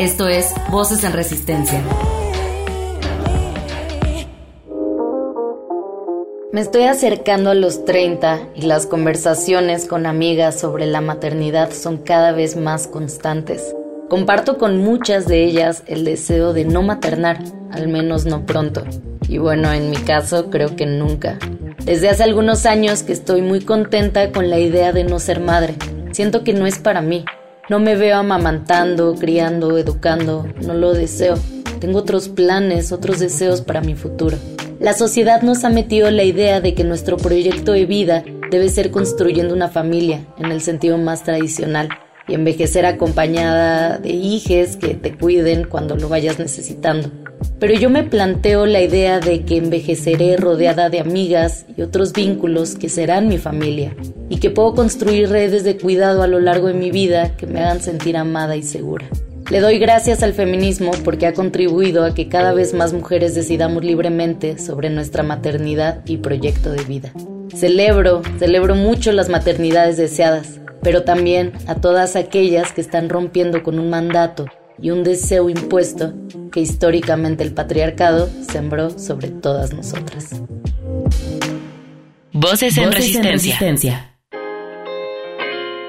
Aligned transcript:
Esto 0.00 0.28
es 0.28 0.54
Voces 0.70 1.04
en 1.04 1.12
Resistencia. 1.12 1.84
Me 6.54 6.62
estoy 6.62 6.84
acercando 6.84 7.50
a 7.50 7.54
los 7.54 7.84
30 7.84 8.48
y 8.54 8.62
las 8.62 8.86
conversaciones 8.86 9.84
con 9.84 10.06
amigas 10.06 10.58
sobre 10.58 10.86
la 10.86 11.02
maternidad 11.02 11.70
son 11.72 11.98
cada 11.98 12.32
vez 12.32 12.56
más 12.56 12.86
constantes. 12.86 13.76
Comparto 14.08 14.56
con 14.56 14.78
muchas 14.78 15.26
de 15.26 15.44
ellas 15.44 15.82
el 15.86 16.06
deseo 16.06 16.54
de 16.54 16.64
no 16.64 16.80
maternar, 16.80 17.36
al 17.70 17.88
menos 17.88 18.24
no 18.24 18.46
pronto. 18.46 18.84
Y 19.28 19.36
bueno, 19.36 19.70
en 19.70 19.90
mi 19.90 19.98
caso 19.98 20.48
creo 20.48 20.76
que 20.76 20.86
nunca. 20.86 21.38
Desde 21.84 22.08
hace 22.08 22.22
algunos 22.22 22.64
años 22.64 23.02
que 23.02 23.12
estoy 23.12 23.42
muy 23.42 23.60
contenta 23.60 24.32
con 24.32 24.48
la 24.48 24.58
idea 24.58 24.94
de 24.94 25.04
no 25.04 25.18
ser 25.18 25.40
madre. 25.40 25.74
Siento 26.12 26.42
que 26.42 26.54
no 26.54 26.64
es 26.64 26.78
para 26.78 27.02
mí. 27.02 27.26
No 27.70 27.78
me 27.78 27.94
veo 27.94 28.16
amamantando, 28.16 29.14
criando, 29.14 29.78
educando. 29.78 30.44
No 30.60 30.74
lo 30.74 30.92
deseo. 30.92 31.36
Tengo 31.78 32.00
otros 32.00 32.28
planes, 32.28 32.90
otros 32.90 33.20
deseos 33.20 33.60
para 33.60 33.80
mi 33.80 33.94
futuro. 33.94 34.36
La 34.80 34.92
sociedad 34.92 35.42
nos 35.42 35.62
ha 35.62 35.68
metido 35.68 36.10
la 36.10 36.24
idea 36.24 36.60
de 36.60 36.74
que 36.74 36.82
nuestro 36.82 37.16
proyecto 37.16 37.70
de 37.70 37.86
vida 37.86 38.24
debe 38.50 38.68
ser 38.70 38.90
construyendo 38.90 39.54
una 39.54 39.68
familia, 39.68 40.26
en 40.36 40.50
el 40.50 40.62
sentido 40.62 40.98
más 40.98 41.22
tradicional 41.22 41.90
y 42.26 42.34
envejecer 42.34 42.86
acompañada 42.86 43.98
de 43.98 44.10
hijes 44.10 44.76
que 44.76 44.94
te 44.94 45.16
cuiden 45.16 45.62
cuando 45.68 45.94
lo 45.94 46.08
vayas 46.08 46.40
necesitando. 46.40 47.08
Pero 47.58 47.74
yo 47.74 47.90
me 47.90 48.04
planteo 48.04 48.66
la 48.66 48.80
idea 48.80 49.20
de 49.20 49.42
que 49.42 49.58
envejeceré 49.58 50.36
rodeada 50.36 50.88
de 50.88 51.00
amigas 51.00 51.66
y 51.76 51.82
otros 51.82 52.12
vínculos 52.12 52.74
que 52.74 52.88
serán 52.88 53.28
mi 53.28 53.38
familia 53.38 53.94
y 54.28 54.38
que 54.38 54.50
puedo 54.50 54.74
construir 54.74 55.28
redes 55.28 55.64
de 55.64 55.76
cuidado 55.76 56.22
a 56.22 56.26
lo 56.26 56.40
largo 56.40 56.68
de 56.68 56.74
mi 56.74 56.90
vida 56.90 57.36
que 57.36 57.46
me 57.46 57.60
hagan 57.60 57.80
sentir 57.80 58.16
amada 58.16 58.56
y 58.56 58.62
segura. 58.62 59.06
Le 59.50 59.60
doy 59.60 59.78
gracias 59.78 60.22
al 60.22 60.32
feminismo 60.32 60.92
porque 61.04 61.26
ha 61.26 61.34
contribuido 61.34 62.04
a 62.04 62.14
que 62.14 62.28
cada 62.28 62.52
vez 62.52 62.72
más 62.72 62.92
mujeres 62.92 63.34
decidamos 63.34 63.84
libremente 63.84 64.58
sobre 64.58 64.90
nuestra 64.90 65.24
maternidad 65.24 66.02
y 66.06 66.18
proyecto 66.18 66.70
de 66.70 66.84
vida. 66.84 67.12
Celebro, 67.54 68.22
celebro 68.38 68.76
mucho 68.76 69.10
las 69.10 69.28
maternidades 69.28 69.96
deseadas, 69.96 70.60
pero 70.82 71.02
también 71.02 71.52
a 71.66 71.74
todas 71.74 72.14
aquellas 72.14 72.72
que 72.72 72.80
están 72.80 73.08
rompiendo 73.08 73.64
con 73.64 73.80
un 73.80 73.90
mandato 73.90 74.46
y 74.82 74.90
un 74.90 75.02
deseo 75.02 75.48
impuesto 75.48 76.14
que 76.50 76.60
históricamente 76.60 77.44
el 77.44 77.52
patriarcado 77.52 78.28
sembró 78.50 78.90
sobre 78.98 79.28
todas 79.28 79.72
nosotras. 79.72 80.40
Voces 82.32 82.76
en, 82.78 82.92
resistencia. 82.92 84.16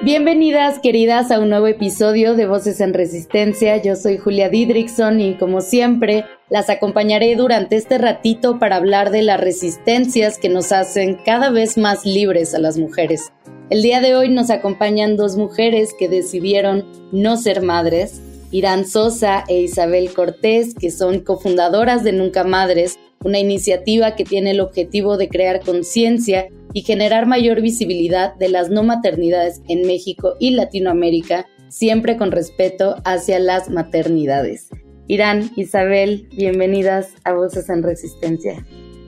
Bienvenidas 0.02 0.80
queridas 0.80 1.30
a 1.30 1.38
un 1.38 1.48
nuevo 1.48 1.68
episodio 1.68 2.34
de 2.34 2.46
Voces 2.46 2.80
en 2.80 2.92
Resistencia. 2.92 3.80
Yo 3.80 3.94
soy 3.94 4.18
Julia 4.18 4.48
Didrickson 4.48 5.20
y 5.20 5.34
como 5.34 5.60
siempre 5.60 6.24
las 6.50 6.68
acompañaré 6.70 7.36
durante 7.36 7.76
este 7.76 7.98
ratito 7.98 8.58
para 8.58 8.76
hablar 8.76 9.10
de 9.10 9.22
las 9.22 9.40
resistencias 9.40 10.38
que 10.38 10.48
nos 10.48 10.72
hacen 10.72 11.16
cada 11.24 11.50
vez 11.50 11.78
más 11.78 12.04
libres 12.04 12.52
a 12.54 12.58
las 12.58 12.78
mujeres. 12.78 13.32
El 13.70 13.80
día 13.80 14.00
de 14.00 14.16
hoy 14.16 14.28
nos 14.28 14.50
acompañan 14.50 15.16
dos 15.16 15.36
mujeres 15.36 15.94
que 15.96 16.08
decidieron 16.08 16.84
no 17.12 17.36
ser 17.36 17.62
madres, 17.62 18.20
Irán 18.52 18.86
Sosa 18.86 19.44
e 19.48 19.62
Isabel 19.62 20.12
Cortés, 20.12 20.74
que 20.74 20.90
son 20.90 21.20
cofundadoras 21.20 22.04
de 22.04 22.12
Nunca 22.12 22.44
Madres, 22.44 22.98
una 23.24 23.38
iniciativa 23.38 24.14
que 24.14 24.24
tiene 24.24 24.50
el 24.50 24.60
objetivo 24.60 25.16
de 25.16 25.28
crear 25.28 25.60
conciencia 25.60 26.48
y 26.74 26.82
generar 26.82 27.26
mayor 27.26 27.62
visibilidad 27.62 28.34
de 28.34 28.50
las 28.50 28.68
no 28.68 28.82
maternidades 28.82 29.62
en 29.68 29.86
México 29.86 30.34
y 30.38 30.50
Latinoamérica, 30.50 31.46
siempre 31.68 32.18
con 32.18 32.30
respeto 32.30 32.96
hacia 33.04 33.38
las 33.38 33.70
maternidades. 33.70 34.68
Irán, 35.08 35.50
Isabel, 35.56 36.28
bienvenidas 36.36 37.08
a 37.24 37.32
Voces 37.32 37.68
en 37.70 37.82
Resistencia. 37.82 38.66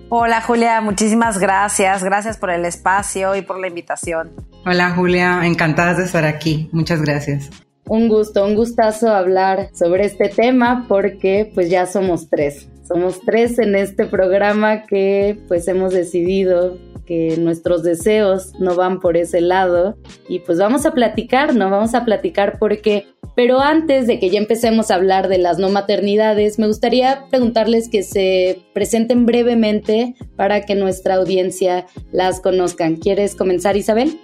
Hola 0.09 0.41
Julia, 0.41 0.81
muchísimas 0.81 1.39
gracias. 1.39 2.03
Gracias 2.03 2.39
por 2.39 2.51
el 2.51 2.65
espacio 2.65 3.37
y 3.37 3.43
por 3.43 3.59
la 3.59 3.69
invitación. 3.69 4.33
Hola 4.65 4.91
Julia, 4.91 5.45
encantadas 5.45 5.99
de 5.99 6.05
estar 6.05 6.25
aquí. 6.25 6.71
Muchas 6.73 7.03
gracias. 7.03 7.51
Un 7.87 8.09
gusto, 8.09 8.45
un 8.45 8.55
gustazo 8.55 9.11
hablar 9.11 9.69
sobre 9.75 10.07
este 10.07 10.29
tema 10.29 10.87
porque 10.89 11.51
pues 11.55 11.69
ya 11.69 11.87
somos 11.87 12.29
tres. 12.31 12.69
Somos 12.87 13.21
tres 13.25 13.59
en 13.59 13.75
este 13.75 14.07
programa 14.07 14.85
que 14.85 15.39
pues 15.49 15.69
hemos 15.69 15.93
decidido 15.93 16.79
que 17.05 17.37
nuestros 17.37 17.83
deseos 17.83 18.53
no 18.59 18.75
van 18.75 19.01
por 19.01 19.17
ese 19.17 19.41
lado 19.43 19.97
y 20.29 20.41
pues 20.41 20.59
vamos 20.59 20.87
a 20.87 20.93
platicar, 20.93 21.55
¿no? 21.55 21.71
Vamos 21.71 21.95
a 21.95 22.05
platicar 22.05 22.59
porque, 22.59 23.07
pero 23.37 23.61
antes 23.61 24.07
de 24.07 24.19
que 24.19 24.31
ya 24.31 24.39
empecemos 24.39 24.91
a 24.91 24.95
hablar 24.95 25.29
de 25.29 25.39
las 25.39 25.59
no 25.59 25.69
maternidades, 25.69 26.59
me 26.59 26.67
gustaría 26.67 27.27
preguntarles 27.31 27.91
que 27.91 28.03
se 28.03 28.63
presenten 28.73 29.27
brevemente 29.27 30.15
para 30.37 30.63
que 30.63 30.75
nuestra 30.75 31.17
audiencia 31.17 31.87
las 32.13 32.41
conozcan. 32.41 32.97
¿Quieres 32.97 33.35
comenzar, 33.35 33.77
Isabel? 33.77 34.19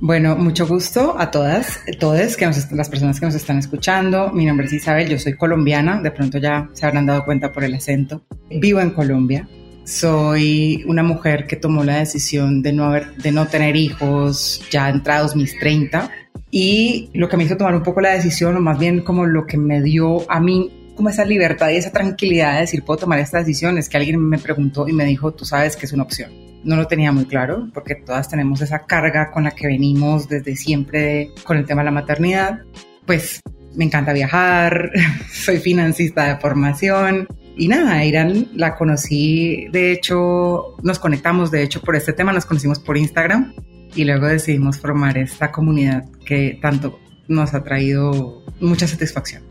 Bueno, 0.00 0.36
mucho 0.36 0.66
gusto 0.66 1.14
a 1.18 1.30
todas, 1.30 1.80
todas 2.00 2.36
que 2.36 2.46
las 2.46 2.88
personas 2.88 3.20
que 3.20 3.26
nos 3.26 3.34
están 3.34 3.58
escuchando. 3.58 4.30
Mi 4.32 4.46
nombre 4.46 4.66
es 4.66 4.72
Isabel, 4.72 5.08
yo 5.08 5.18
soy 5.18 5.34
colombiana, 5.34 6.00
de 6.00 6.10
pronto 6.10 6.38
ya 6.38 6.68
se 6.72 6.86
habrán 6.86 7.06
dado 7.06 7.24
cuenta 7.24 7.52
por 7.52 7.62
el 7.64 7.74
acento. 7.74 8.22
Vivo 8.50 8.80
en 8.80 8.90
Colombia, 8.90 9.48
soy 9.84 10.84
una 10.86 11.02
mujer 11.02 11.46
que 11.46 11.56
tomó 11.56 11.84
la 11.84 11.98
decisión 11.98 12.62
de 12.62 12.72
no, 12.72 12.84
haber, 12.84 13.14
de 13.16 13.32
no 13.32 13.46
tener 13.46 13.76
hijos 13.76 14.62
ya 14.70 14.88
entrados 14.88 15.36
mis 15.36 15.58
30 15.58 16.10
y 16.50 17.10
lo 17.14 17.28
que 17.28 17.36
me 17.36 17.44
hizo 17.44 17.56
tomar 17.56 17.74
un 17.74 17.82
poco 17.82 18.00
la 18.00 18.10
decisión, 18.10 18.56
o 18.56 18.60
más 18.60 18.78
bien 18.78 19.02
como 19.02 19.26
lo 19.26 19.46
que 19.46 19.56
me 19.56 19.82
dio 19.82 20.30
a 20.30 20.40
mí 20.40 20.70
como 20.94 21.08
esa 21.08 21.24
libertad 21.24 21.70
y 21.70 21.76
esa 21.76 21.90
tranquilidad 21.90 22.54
de 22.54 22.60
decir 22.60 22.82
puedo 22.84 22.98
tomar 22.98 23.18
esta 23.18 23.38
decisión 23.38 23.78
es 23.78 23.88
que 23.88 23.96
alguien 23.96 24.20
me 24.20 24.38
preguntó 24.38 24.86
y 24.86 24.92
me 24.92 25.04
dijo 25.04 25.32
tú 25.32 25.44
sabes 25.44 25.76
que 25.76 25.86
es 25.86 25.92
una 25.92 26.02
opción. 26.02 26.51
No 26.64 26.76
lo 26.76 26.86
tenía 26.86 27.12
muy 27.12 27.24
claro 27.24 27.68
porque 27.74 27.94
todas 27.94 28.28
tenemos 28.28 28.60
esa 28.60 28.86
carga 28.86 29.30
con 29.30 29.44
la 29.44 29.50
que 29.50 29.66
venimos 29.66 30.28
desde 30.28 30.56
siempre 30.56 31.30
con 31.44 31.56
el 31.56 31.66
tema 31.66 31.82
de 31.82 31.86
la 31.86 31.90
maternidad. 31.90 32.60
Pues 33.06 33.40
me 33.74 33.84
encanta 33.84 34.12
viajar, 34.12 34.90
soy 35.32 35.58
financista 35.58 36.28
de 36.28 36.40
formación, 36.40 37.26
y 37.56 37.68
nada, 37.68 38.04
Irán 38.04 38.48
la 38.54 38.76
conocí, 38.76 39.66
de 39.72 39.92
hecho, 39.92 40.76
nos 40.82 40.98
conectamos, 40.98 41.50
de 41.50 41.62
hecho, 41.62 41.82
por 41.82 41.96
este 41.96 42.12
tema, 42.12 42.32
nos 42.32 42.46
conocimos 42.46 42.78
por 42.78 42.96
Instagram 42.96 43.52
y 43.94 44.04
luego 44.04 44.26
decidimos 44.26 44.78
formar 44.78 45.18
esta 45.18 45.52
comunidad 45.52 46.04
que 46.24 46.58
tanto 46.62 46.98
nos 47.28 47.52
ha 47.52 47.62
traído 47.62 48.42
mucha 48.60 48.86
satisfacción. 48.86 49.42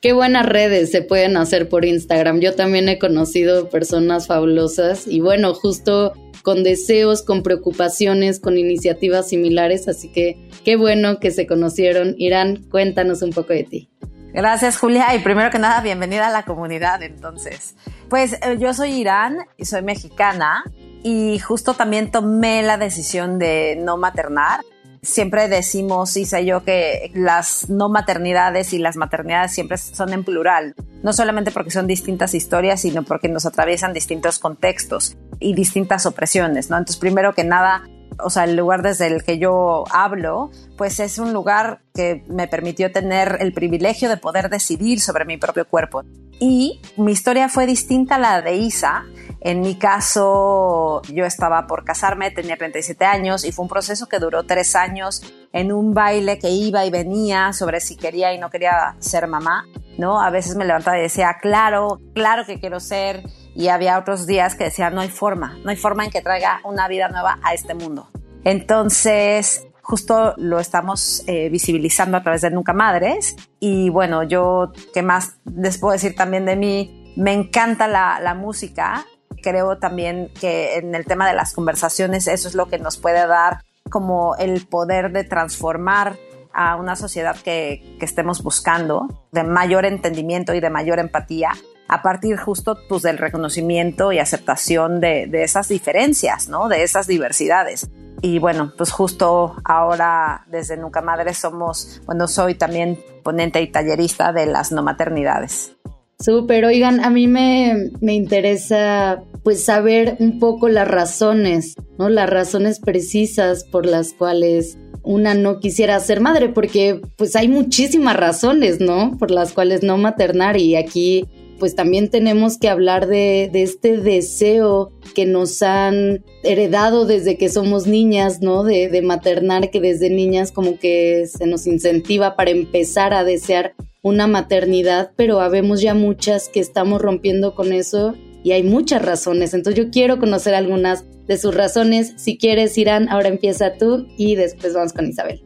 Qué 0.00 0.12
buenas 0.12 0.46
redes 0.46 0.90
se 0.90 1.02
pueden 1.02 1.36
hacer 1.36 1.68
por 1.68 1.84
Instagram. 1.84 2.40
Yo 2.40 2.54
también 2.54 2.88
he 2.88 2.98
conocido 2.98 3.68
personas 3.68 4.26
fabulosas 4.26 5.06
y 5.06 5.20
bueno, 5.20 5.52
justo 5.52 6.12
con 6.46 6.62
deseos, 6.62 7.22
con 7.22 7.42
preocupaciones, 7.42 8.38
con 8.38 8.56
iniciativas 8.56 9.30
similares, 9.30 9.88
así 9.88 10.12
que 10.12 10.48
qué 10.64 10.76
bueno 10.76 11.18
que 11.18 11.32
se 11.32 11.44
conocieron. 11.44 12.14
Irán, 12.18 12.62
cuéntanos 12.70 13.22
un 13.22 13.30
poco 13.30 13.52
de 13.52 13.64
ti. 13.64 13.90
Gracias, 14.32 14.78
Julia. 14.78 15.12
Y 15.16 15.18
primero 15.18 15.50
que 15.50 15.58
nada, 15.58 15.80
bienvenida 15.80 16.28
a 16.28 16.30
la 16.30 16.44
comunidad, 16.44 17.02
entonces. 17.02 17.74
Pues 18.08 18.34
eh, 18.34 18.58
yo 18.60 18.72
soy 18.74 18.92
Irán 18.92 19.38
y 19.56 19.64
soy 19.64 19.82
mexicana 19.82 20.62
y 21.02 21.40
justo 21.40 21.74
también 21.74 22.12
tomé 22.12 22.62
la 22.62 22.78
decisión 22.78 23.40
de 23.40 23.76
no 23.82 23.96
maternar. 23.96 24.60
Siempre 25.02 25.48
decimos, 25.48 26.16
Isa 26.16 26.40
y 26.40 26.46
yo, 26.46 26.62
que 26.62 27.10
las 27.12 27.68
no 27.70 27.88
maternidades 27.88 28.72
y 28.72 28.78
las 28.78 28.94
maternidades 28.94 29.52
siempre 29.52 29.78
son 29.78 30.12
en 30.12 30.22
plural. 30.22 30.76
No 31.02 31.12
solamente 31.12 31.50
porque 31.50 31.72
son 31.72 31.88
distintas 31.88 32.34
historias, 32.34 32.82
sino 32.82 33.02
porque 33.02 33.28
nos 33.28 33.46
atraviesan 33.46 33.92
distintos 33.92 34.38
contextos 34.38 35.16
y 35.40 35.54
distintas 35.54 36.06
opresiones, 36.06 36.70
¿no? 36.70 36.76
Entonces, 36.76 36.98
primero 36.98 37.34
que 37.34 37.44
nada, 37.44 37.82
o 38.22 38.30
sea, 38.30 38.44
el 38.44 38.56
lugar 38.56 38.82
desde 38.82 39.06
el 39.06 39.24
que 39.24 39.38
yo 39.38 39.84
hablo, 39.90 40.50
pues 40.76 41.00
es 41.00 41.18
un 41.18 41.32
lugar 41.32 41.80
que 41.94 42.24
me 42.28 42.48
permitió 42.48 42.92
tener 42.92 43.38
el 43.40 43.52
privilegio 43.52 44.08
de 44.08 44.16
poder 44.16 44.48
decidir 44.48 45.00
sobre 45.00 45.24
mi 45.24 45.36
propio 45.36 45.66
cuerpo. 45.66 46.02
Y 46.38 46.80
mi 46.96 47.12
historia 47.12 47.48
fue 47.48 47.66
distinta 47.66 48.16
a 48.16 48.18
la 48.18 48.42
de 48.42 48.56
Isa. 48.56 49.04
En 49.40 49.60
mi 49.60 49.76
caso, 49.76 51.02
yo 51.12 51.24
estaba 51.24 51.66
por 51.66 51.84
casarme, 51.84 52.30
tenía 52.30 52.56
37 52.56 53.04
años 53.04 53.44
y 53.44 53.52
fue 53.52 53.62
un 53.62 53.68
proceso 53.68 54.08
que 54.08 54.18
duró 54.18 54.42
tres 54.44 54.74
años 54.74 55.22
en 55.52 55.72
un 55.72 55.94
baile 55.94 56.38
que 56.38 56.50
iba 56.50 56.84
y 56.84 56.90
venía 56.90 57.52
sobre 57.52 57.80
si 57.80 57.96
quería 57.96 58.34
y 58.34 58.38
no 58.38 58.50
quería 58.50 58.96
ser 58.98 59.28
mamá, 59.28 59.66
¿no? 59.98 60.20
A 60.20 60.30
veces 60.30 60.56
me 60.56 60.64
levantaba 60.64 60.98
y 60.98 61.02
decía, 61.02 61.36
claro, 61.40 62.00
claro 62.14 62.44
que 62.44 62.58
quiero 62.58 62.80
ser. 62.80 63.22
Y 63.56 63.68
había 63.68 63.98
otros 63.98 64.26
días 64.26 64.54
que 64.54 64.64
decía, 64.64 64.90
no 64.90 65.00
hay 65.00 65.08
forma, 65.08 65.58
no 65.64 65.70
hay 65.70 65.76
forma 65.76 66.04
en 66.04 66.10
que 66.10 66.20
traiga 66.20 66.60
una 66.62 66.88
vida 66.88 67.08
nueva 67.08 67.38
a 67.42 67.54
este 67.54 67.74
mundo. 67.74 68.10
Entonces, 68.44 69.66
justo 69.80 70.34
lo 70.36 70.60
estamos 70.60 71.24
eh, 71.26 71.48
visibilizando 71.48 72.18
a 72.18 72.22
través 72.22 72.42
de 72.42 72.50
Nunca 72.50 72.74
Madres. 72.74 73.34
Y 73.58 73.88
bueno, 73.88 74.24
yo, 74.24 74.72
¿qué 74.92 75.02
más 75.02 75.38
les 75.56 75.78
puedo 75.78 75.92
decir 75.92 76.14
también 76.14 76.44
de 76.44 76.54
mí? 76.54 77.14
Me 77.16 77.32
encanta 77.32 77.88
la, 77.88 78.20
la 78.20 78.34
música. 78.34 79.06
Creo 79.42 79.78
también 79.78 80.30
que 80.38 80.76
en 80.76 80.94
el 80.94 81.06
tema 81.06 81.26
de 81.26 81.34
las 81.34 81.54
conversaciones 81.54 82.28
eso 82.28 82.48
es 82.48 82.54
lo 82.54 82.66
que 82.68 82.78
nos 82.78 82.98
puede 82.98 83.26
dar 83.26 83.64
como 83.88 84.36
el 84.36 84.66
poder 84.66 85.12
de 85.12 85.24
transformar 85.24 86.16
a 86.52 86.76
una 86.76 86.94
sociedad 86.94 87.36
que, 87.36 87.96
que, 87.98 88.04
estemos 88.04 88.42
buscando, 88.42 89.06
de 89.32 89.44
mayor 89.44 89.84
entendimiento 89.86 90.52
y 90.54 90.60
de 90.60 90.70
mayor 90.70 90.98
empatía, 90.98 91.52
a 91.88 92.02
partir 92.02 92.36
justo 92.36 92.78
pues, 92.88 93.02
del 93.02 93.18
reconocimiento 93.18 94.12
y 94.12 94.18
aceptación 94.18 95.00
de, 95.00 95.26
de 95.26 95.44
esas 95.44 95.68
diferencias, 95.68 96.48
¿no? 96.48 96.68
de 96.68 96.82
esas 96.82 97.06
diversidades. 97.06 97.88
Y 98.22 98.38
bueno, 98.38 98.72
pues 98.76 98.90
justo 98.90 99.56
ahora 99.64 100.46
desde 100.50 100.76
Nunca 100.76 101.02
Madre 101.02 101.34
somos, 101.34 102.00
bueno, 102.06 102.26
soy 102.28 102.54
también 102.54 102.98
ponente 103.22 103.60
y 103.60 103.70
tallerista 103.70 104.32
de 104.32 104.46
las 104.46 104.72
no 104.72 104.82
maternidades. 104.82 105.76
Súper, 106.18 106.64
oigan, 106.64 107.04
a 107.04 107.10
mí 107.10 107.26
me, 107.26 107.90
me, 108.00 108.14
interesa 108.14 109.22
pues 109.44 109.64
saber 109.64 110.16
un 110.18 110.38
poco 110.38 110.70
las 110.70 110.88
razones, 110.88 111.74
¿no? 111.98 112.08
Las 112.08 112.30
razones 112.30 112.80
precisas 112.80 113.64
por 113.64 113.84
las 113.84 114.14
cuales 114.14 114.78
una 115.02 115.34
no 115.34 115.60
quisiera 115.60 116.00
ser 116.00 116.20
madre, 116.20 116.48
porque 116.48 117.02
pues 117.16 117.36
hay 117.36 117.48
muchísimas 117.48 118.16
razones, 118.16 118.80
¿no? 118.80 119.16
Por 119.18 119.30
las 119.30 119.52
cuales 119.52 119.82
no 119.82 119.98
maternar 119.98 120.56
y 120.56 120.74
aquí 120.74 121.28
pues 121.58 121.74
también 121.74 122.10
tenemos 122.10 122.58
que 122.58 122.68
hablar 122.68 123.06
de, 123.06 123.50
este 123.52 123.96
deseo 123.96 124.92
que 125.14 125.26
nos 125.26 125.62
han 125.62 126.24
heredado 126.42 127.06
desde 127.06 127.36
que 127.36 127.48
somos 127.48 127.86
niñas, 127.86 128.40
¿no? 128.40 128.62
De, 128.62 128.88
de, 128.88 129.02
maternar, 129.02 129.70
que 129.70 129.80
desde 129.80 130.10
niñas 130.10 130.52
como 130.52 130.78
que 130.78 131.26
se 131.26 131.46
nos 131.46 131.66
incentiva 131.66 132.36
para 132.36 132.50
empezar 132.50 133.14
a 133.14 133.24
desear 133.24 133.74
una 134.02 134.26
maternidad, 134.26 135.10
pero 135.16 135.40
habemos 135.40 135.80
ya 135.80 135.94
muchas 135.94 136.48
que 136.48 136.60
estamos 136.60 137.02
rompiendo 137.02 137.54
con 137.54 137.72
eso 137.72 138.14
y 138.44 138.52
hay 138.52 138.62
muchas 138.62 139.02
razones. 139.02 139.54
Entonces 139.54 139.82
yo 139.82 139.90
quiero 139.90 140.18
conocer 140.18 140.54
algunas 140.54 141.04
de 141.26 141.36
sus 141.36 141.54
razones. 141.54 142.14
Si 142.16 142.38
quieres, 142.38 142.78
Irán, 142.78 143.08
ahora 143.08 143.28
empieza 143.28 143.74
tú 143.74 144.06
y 144.16 144.36
después 144.36 144.74
vamos 144.74 144.92
con 144.92 145.06
Isabel. 145.06 145.42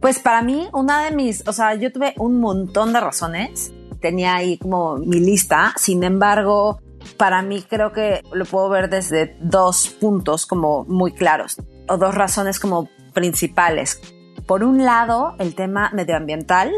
Pues 0.00 0.18
para 0.18 0.42
mí, 0.42 0.66
una 0.72 1.04
de 1.04 1.12
mis, 1.12 1.46
o 1.46 1.52
sea, 1.52 1.74
yo 1.76 1.92
tuve 1.92 2.12
un 2.18 2.40
montón 2.40 2.92
de 2.92 3.00
razones 3.00 3.72
tenía 4.02 4.34
ahí 4.34 4.58
como 4.58 4.96
mi 4.96 5.20
lista. 5.20 5.72
Sin 5.78 6.04
embargo, 6.04 6.80
para 7.16 7.40
mí 7.40 7.62
creo 7.62 7.92
que 7.92 8.22
lo 8.32 8.44
puedo 8.44 8.68
ver 8.68 8.90
desde 8.90 9.36
dos 9.40 9.88
puntos 9.88 10.44
como 10.44 10.84
muy 10.84 11.12
claros 11.12 11.56
o 11.88 11.96
dos 11.96 12.14
razones 12.14 12.60
como 12.60 12.88
principales. 13.14 14.00
Por 14.46 14.64
un 14.64 14.84
lado, 14.84 15.34
el 15.38 15.54
tema 15.54 15.90
medioambiental, 15.94 16.72